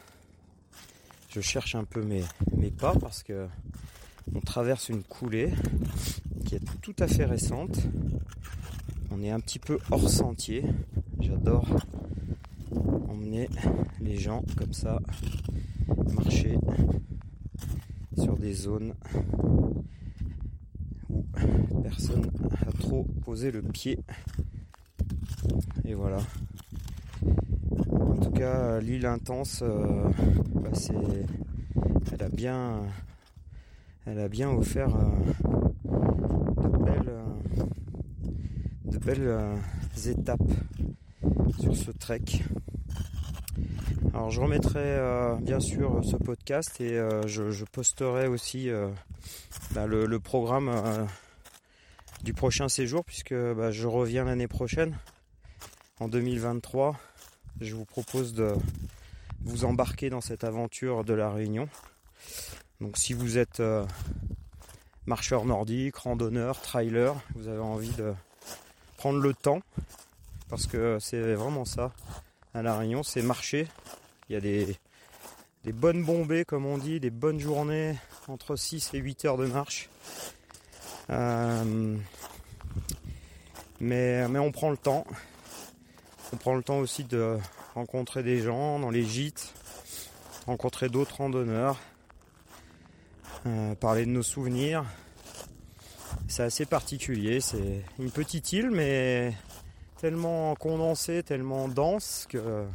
Je 1.29 1.41
cherche 1.41 1.75
un 1.75 1.83
peu 1.83 2.01
mes, 2.03 2.23
mes 2.55 2.71
pas 2.71 2.93
parce 2.95 3.23
que 3.23 3.47
on 4.35 4.39
traverse 4.39 4.89
une 4.89 5.03
coulée 5.03 5.51
qui 6.45 6.55
est 6.55 6.81
tout 6.81 6.95
à 6.99 7.07
fait 7.07 7.25
récente. 7.25 7.87
On 9.11 9.21
est 9.21 9.31
un 9.31 9.39
petit 9.39 9.59
peu 9.59 9.79
hors 9.91 10.09
sentier. 10.09 10.63
J'adore 11.19 11.67
emmener 13.09 13.49
les 14.01 14.17
gens 14.17 14.43
comme 14.57 14.73
ça 14.73 14.99
marcher 16.13 16.57
sur 18.17 18.37
des 18.37 18.53
zones 18.53 18.93
où 21.09 21.81
personne 21.81 22.29
n'a 22.49 22.71
trop 22.79 23.03
posé 23.25 23.51
le 23.51 23.61
pied. 23.61 23.99
Et 25.85 25.93
voilà. 25.93 26.19
En 27.91 28.15
tout 28.17 28.31
cas, 28.31 28.79
l'île 28.79 29.05
intense, 29.05 29.61
euh, 29.63 30.09
bah, 30.55 30.71
elle 32.11 32.23
a 32.23 32.29
bien, 32.29 32.81
elle 34.05 34.19
a 34.19 34.27
bien 34.27 34.49
offert 34.49 34.89
euh, 34.95 35.09
de 36.55 36.77
belles, 38.97 39.27
euh, 39.27 39.55
belles 39.55 40.09
étapes 40.09 40.39
sur 41.59 41.75
ce 41.75 41.91
trek. 41.91 42.21
Alors 44.13 44.29
je 44.29 44.41
remettrai 44.41 44.99
bien 45.41 45.59
sûr 45.59 46.03
ce 46.03 46.15
podcast 46.15 46.79
et 46.81 46.99
je, 47.25 47.63
posterai 47.65 48.27
aussi 48.27 48.69
bah, 49.71 49.87
le, 49.87 50.19
programme 50.19 51.07
du 52.23 52.33
prochain 52.33 52.69
séjour 52.69 53.03
puisque 53.03 53.33
bah, 53.33 53.71
je 53.71 53.87
reviens 53.87 54.25
l'année 54.25 54.47
prochaine 54.47 54.97
en 55.99 56.07
2023 56.07 56.95
je 57.61 57.75
vous 57.75 57.85
propose 57.85 58.33
de 58.33 58.53
vous 59.41 59.65
embarquer 59.65 60.09
dans 60.09 60.21
cette 60.21 60.43
aventure 60.43 61.03
de 61.03 61.13
la 61.13 61.29
Réunion. 61.29 61.67
Donc 62.81 62.97
si 62.97 63.13
vous 63.13 63.37
êtes 63.37 63.59
euh, 63.59 63.85
marcheur 65.05 65.45
nordique, 65.45 65.95
randonneur, 65.95 66.59
trailer, 66.61 67.15
vous 67.35 67.47
avez 67.47 67.59
envie 67.59 67.91
de 67.91 68.13
prendre 68.97 69.19
le 69.19 69.33
temps, 69.33 69.61
parce 70.49 70.67
que 70.67 70.97
c'est 70.99 71.33
vraiment 71.33 71.65
ça 71.65 71.91
à 72.53 72.61
la 72.61 72.77
Réunion, 72.77 73.03
c'est 73.03 73.21
marcher. 73.21 73.67
Il 74.29 74.33
y 74.33 74.37
a 74.37 74.41
des, 74.41 74.77
bonnes 75.73 76.03
bombées 76.03 76.45
comme 76.45 76.65
on 76.65 76.77
dit, 76.77 76.99
des 76.99 77.09
bonnes 77.09 77.39
journées 77.39 77.97
entre 78.27 78.55
6 78.55 78.93
et 78.93 78.99
8 78.99 79.25
heures 79.25 79.37
de 79.37 79.45
marche. 79.45 79.89
Euh, 81.09 81.97
mais, 83.79 84.27
mais 84.27 84.39
on 84.39 84.51
prend 84.51 84.69
le 84.69 84.77
temps. 84.77 85.05
On 86.31 86.37
prend 86.37 86.55
le 86.55 86.63
temps 86.63 86.79
aussi 86.79 87.03
de 87.03 87.37
rencontrer 87.75 88.23
des 88.23 88.39
gens 88.39 88.79
dans 88.79 88.89
les 88.89 89.03
gîtes, 89.03 89.53
rencontrer 90.45 90.89
d'autres 90.89 91.17
randonneurs, 91.17 91.79
euh, 93.45 93.75
parler 93.75 94.05
de 94.05 94.11
nos 94.11 94.23
souvenirs. 94.23 94.85
C'est 96.27 96.43
assez 96.43 96.65
particulier, 96.65 97.41
c'est 97.41 97.83
une 97.99 98.09
petite 98.09 98.53
île 98.53 98.71
mais 98.71 99.33
tellement 99.99 100.55
condensée, 100.55 101.23
tellement 101.23 101.67
dense 101.67 102.25
que 102.29 102.65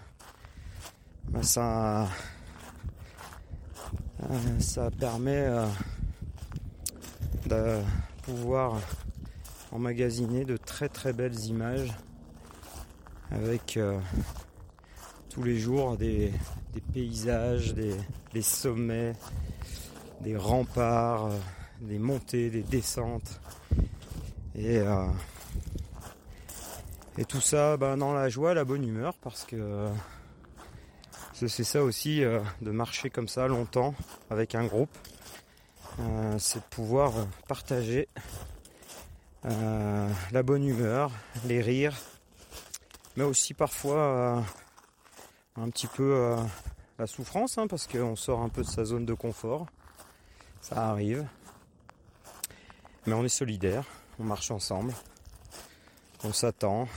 bah, 1.31 1.43
ça, 1.43 2.09
euh, 4.23 4.61
ça 4.61 4.91
permet 4.91 5.47
euh, 5.47 5.67
de 7.47 7.81
pouvoir 8.23 8.79
emmagasiner 9.73 10.45
de 10.45 10.59
très 10.59 10.91
très 10.91 11.15
belles 11.15 11.39
images 11.47 11.95
avec 13.31 13.79
tous 15.29 15.43
les 15.43 15.59
jours 15.59 15.97
des, 15.97 16.33
paysages, 16.93 17.75
des, 17.75 18.43
sommets, 18.43 19.13
des 20.21 20.37
remparts, 20.37 21.27
euh, 21.27 21.39
des 21.81 21.99
montées, 21.99 22.51
des 22.51 22.63
descentes. 22.63 23.41
Et, 24.55 24.79
euh, 24.79 25.07
et 27.17 27.25
tout 27.25 27.41
ça 27.41 27.77
ben, 27.77 27.97
dans 27.97 28.13
la 28.13 28.29
joie, 28.29 28.55
la 28.55 28.65
bonne 28.65 28.85
humeur, 28.85 29.15
parce 29.23 29.45
que 29.45 29.89
c'est 31.33 31.49
ça 31.49 31.83
aussi 31.85 32.21
de 32.21 32.71
marcher 32.71 33.11
comme 33.11 33.29
ça 33.29 33.47
longtemps 33.47 33.95
avec 34.31 34.57
un 34.57 34.65
groupe. 34.65 34.91
c'est 36.39 36.59
de 36.59 36.65
pouvoir 36.71 37.13
partager 37.47 38.09
la 39.45 40.43
bonne 40.43 40.65
humeur, 40.65 41.13
les 41.47 41.61
rires, 41.61 41.97
mais 43.19 43.25
aussi 43.25 43.53
parfois 43.53 43.97
euh, 43.97 44.41
un 45.57 45.71
petit 45.71 45.89
peu 45.89 46.15
euh, 46.15 46.37
la 47.01 47.09
souffrance, 47.09 47.59
hein, 47.59 47.67
parce 47.67 47.89
qu'on 47.89 48.15
sort 48.15 48.41
un 48.43 48.49
peu 48.49 48.63
de 48.63 48.69
sa 48.69 48.85
zone 48.85 49.05
de 49.05 49.13
confort. 49.13 49.67
Ça 50.61 50.89
arrive. 50.89 51.27
Mais 53.07 53.15
on 53.15 53.25
est 53.25 53.29
solidaire, 53.29 53.85
on 54.19 54.25
marche 54.25 54.51
ensemble, 54.51 54.93
on 56.25 56.33
s'attend, 56.33 56.89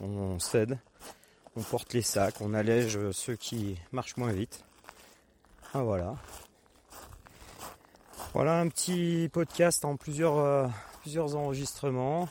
on 0.00 0.38
cède, 0.38 0.78
on 1.54 1.62
porte 1.62 1.92
les 1.92 2.02
sacs, 2.02 2.40
on 2.40 2.54
allège 2.54 3.10
ceux 3.12 3.36
qui 3.36 3.78
marchent 3.92 4.16
moins 4.16 4.32
vite. 4.32 4.64
Ah 5.74 5.82
voilà. 5.82 6.16
Voilà 8.34 8.60
un 8.60 8.68
petit 8.68 9.28
podcast 9.32 9.84
en 9.84 9.96
plusieurs, 9.96 10.38
euh, 10.38 10.66
plusieurs 11.00 11.36
enregistrements. 11.36 12.28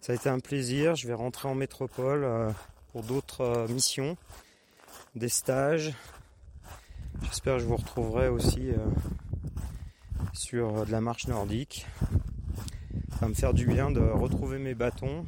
Ça 0.00 0.12
a 0.12 0.16
été 0.16 0.28
un 0.28 0.40
plaisir. 0.40 0.94
Je 0.96 1.06
vais 1.08 1.14
rentrer 1.14 1.48
en 1.48 1.54
métropole 1.54 2.24
euh, 2.24 2.50
pour 2.92 3.02
d'autres 3.02 3.42
euh, 3.42 3.68
missions, 3.68 4.16
des 5.14 5.28
stages. 5.28 5.92
J'espère 7.22 7.56
que 7.56 7.60
je 7.60 7.66
vous 7.66 7.76
retrouverai 7.76 8.28
aussi 8.28 8.70
sur 10.38 10.86
de 10.86 10.92
la 10.92 11.00
marche 11.00 11.26
nordique. 11.26 11.84
Ça 13.10 13.16
va 13.22 13.28
me 13.28 13.34
faire 13.34 13.52
du 13.52 13.66
bien 13.66 13.90
de 13.90 13.98
retrouver 13.98 14.58
mes 14.58 14.74
bâtons 14.76 15.26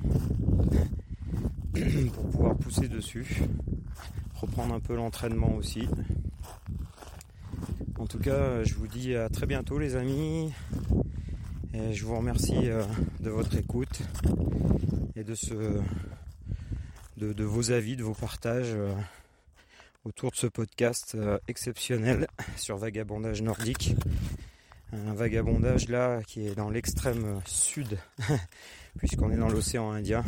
pour 2.14 2.30
pouvoir 2.30 2.56
pousser 2.56 2.88
dessus. 2.88 3.42
Reprendre 4.34 4.72
un 4.72 4.78
peu 4.78 4.94
l'entraînement 4.94 5.52
aussi. 5.56 5.88
En 7.98 8.06
tout 8.06 8.20
cas, 8.20 8.62
je 8.62 8.74
vous 8.74 8.86
dis 8.86 9.16
à 9.16 9.28
très 9.28 9.46
bientôt 9.46 9.80
les 9.80 9.96
amis. 9.96 10.52
Et 11.74 11.92
je 11.92 12.04
vous 12.04 12.16
remercie 12.16 12.70
euh, 12.70 12.84
de 13.18 13.30
votre 13.30 13.56
écoute 13.56 14.02
et 15.16 15.24
de, 15.24 15.34
ce, 15.34 15.80
de, 17.16 17.44
vos 17.44 17.72
avis, 17.72 17.96
de 17.96 18.04
vos 18.04 18.14
partages 18.14 18.74
euh, 18.74 18.94
autour 20.04 20.30
de 20.30 20.36
ce 20.36 20.46
podcast 20.46 21.16
euh, 21.16 21.38
exceptionnel 21.48 22.28
sur 22.56 22.76
vagabondage 22.76 23.42
nordique. 23.42 23.96
Un 24.92 25.14
vagabondage 25.14 25.88
là 25.88 26.22
qui 26.22 26.46
est 26.46 26.54
dans 26.54 26.70
l'extrême 26.70 27.40
sud, 27.46 27.98
puisqu'on 28.98 29.30
est 29.30 29.36
dans 29.36 29.48
l'océan 29.48 29.92
Indien. 29.92 30.24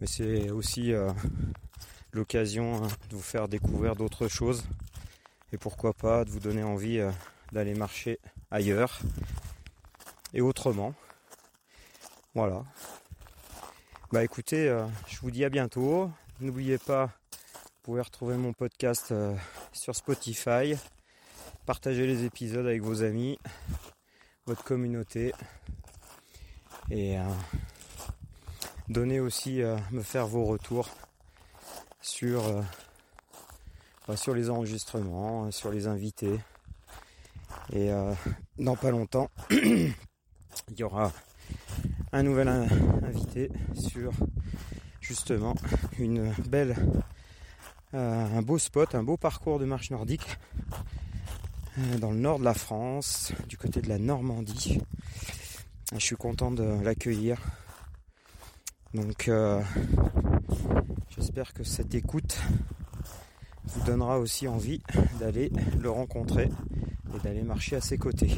Mais 0.00 0.06
c'est 0.06 0.50
aussi 0.50 0.92
l'occasion 2.12 2.82
hein, 2.82 2.88
de 3.10 3.16
vous 3.16 3.22
faire 3.22 3.46
découvrir 3.46 3.94
d'autres 3.94 4.28
choses 4.28 4.64
et 5.52 5.58
pourquoi 5.58 5.92
pas 5.92 6.24
de 6.24 6.30
vous 6.30 6.40
donner 6.40 6.64
envie 6.64 7.00
d'aller 7.52 7.74
marcher 7.74 8.18
ailleurs 8.50 9.00
et 10.34 10.40
autrement. 10.40 10.94
Voilà. 12.34 12.64
Bah 14.12 14.24
écoutez, 14.24 14.68
euh, 14.68 14.86
je 15.06 15.18
vous 15.20 15.30
dis 15.30 15.44
à 15.44 15.48
bientôt. 15.48 16.10
N'oubliez 16.40 16.78
pas, 16.78 17.06
vous 17.32 17.80
pouvez 17.82 18.00
retrouver 18.00 18.36
mon 18.36 18.52
podcast 18.52 19.12
euh, 19.12 19.34
sur 19.72 19.94
Spotify. 19.94 20.74
Partagez 21.66 22.06
les 22.06 22.24
épisodes 22.24 22.66
avec 22.66 22.82
vos 22.82 23.02
amis, 23.02 23.38
votre 24.46 24.64
communauté. 24.64 25.32
Et 26.90 27.18
euh, 27.18 27.22
donnez 28.88 29.20
aussi, 29.20 29.62
me 29.90 30.02
faire 30.02 30.26
vos 30.26 30.44
retours 30.44 30.88
sur, 32.00 32.42
bah, 34.08 34.16
sur 34.16 34.34
les 34.34 34.50
enregistrements, 34.50 35.50
sur 35.50 35.70
les 35.70 35.86
invités. 35.86 36.40
Et 37.72 37.90
dans 38.58 38.76
pas 38.76 38.90
longtemps, 38.90 39.30
il 39.50 39.94
y 40.76 40.82
aura 40.82 41.12
un 42.12 42.22
nouvel 42.22 42.48
invité 42.48 43.50
sur 43.74 44.12
justement 45.00 45.54
une 45.98 46.32
belle, 46.48 46.76
euh, 47.94 48.38
un 48.38 48.42
beau 48.42 48.58
spot, 48.58 48.94
un 48.94 49.02
beau 49.02 49.16
parcours 49.16 49.58
de 49.58 49.64
marche 49.64 49.90
nordique 49.90 50.26
euh, 50.26 50.41
dans 51.76 52.10
le 52.10 52.18
nord 52.18 52.38
de 52.38 52.44
la 52.44 52.54
France, 52.54 53.32
du 53.48 53.56
côté 53.56 53.80
de 53.80 53.88
la 53.88 53.98
Normandie. 53.98 54.80
Je 55.92 55.98
suis 55.98 56.16
content 56.16 56.50
de 56.50 56.82
l'accueillir. 56.82 57.38
Donc 58.94 59.28
euh, 59.28 59.62
j'espère 61.08 61.54
que 61.54 61.64
cette 61.64 61.94
écoute 61.94 62.38
vous 63.64 63.82
donnera 63.84 64.18
aussi 64.18 64.48
envie 64.48 64.82
d'aller 65.18 65.50
le 65.80 65.90
rencontrer 65.90 66.50
et 67.14 67.18
d'aller 67.20 67.42
marcher 67.42 67.76
à 67.76 67.80
ses 67.80 67.96
côtés. 67.96 68.34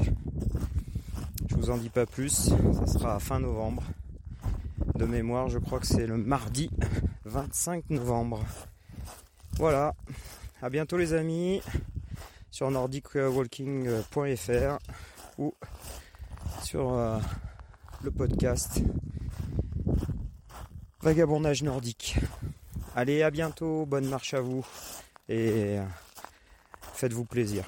Je 1.49 1.57
vous 1.57 1.71
en 1.71 1.77
dis 1.77 1.91
pas 1.91 2.07
plus, 2.07 2.53
ça 2.75 2.87
sera 2.87 3.17
à 3.17 3.19
fin 3.19 3.41
novembre. 3.41 3.83
De 4.95 5.07
mémoire, 5.07 5.49
je 5.49 5.59
crois 5.59 5.81
que 5.81 5.87
c'est 5.87 6.07
le 6.07 6.17
mardi 6.17 6.71
25 7.25 7.91
novembre. 7.91 8.45
Voilà, 9.57 9.95
à 10.63 10.71
bientôt 10.71 10.97
les 10.97 11.15
amis 11.15 11.61
sur 12.55 12.71
nordicwalking.fr 12.71 14.79
ou 15.39 15.53
sur 16.63 16.93
euh, 16.93 17.19
le 18.05 18.13
podcast 18.13 18.81
Vagabondage 21.03 21.65
nordique. 21.65 22.15
Allez, 22.95 23.25
à 23.25 23.33
bientôt, 23.33 23.87
bonne 23.87 24.07
marche 24.07 24.35
à 24.35 24.41
vous 24.41 24.65
et 25.29 25.79
Faites-vous 26.93 27.25
plaisir. 27.25 27.65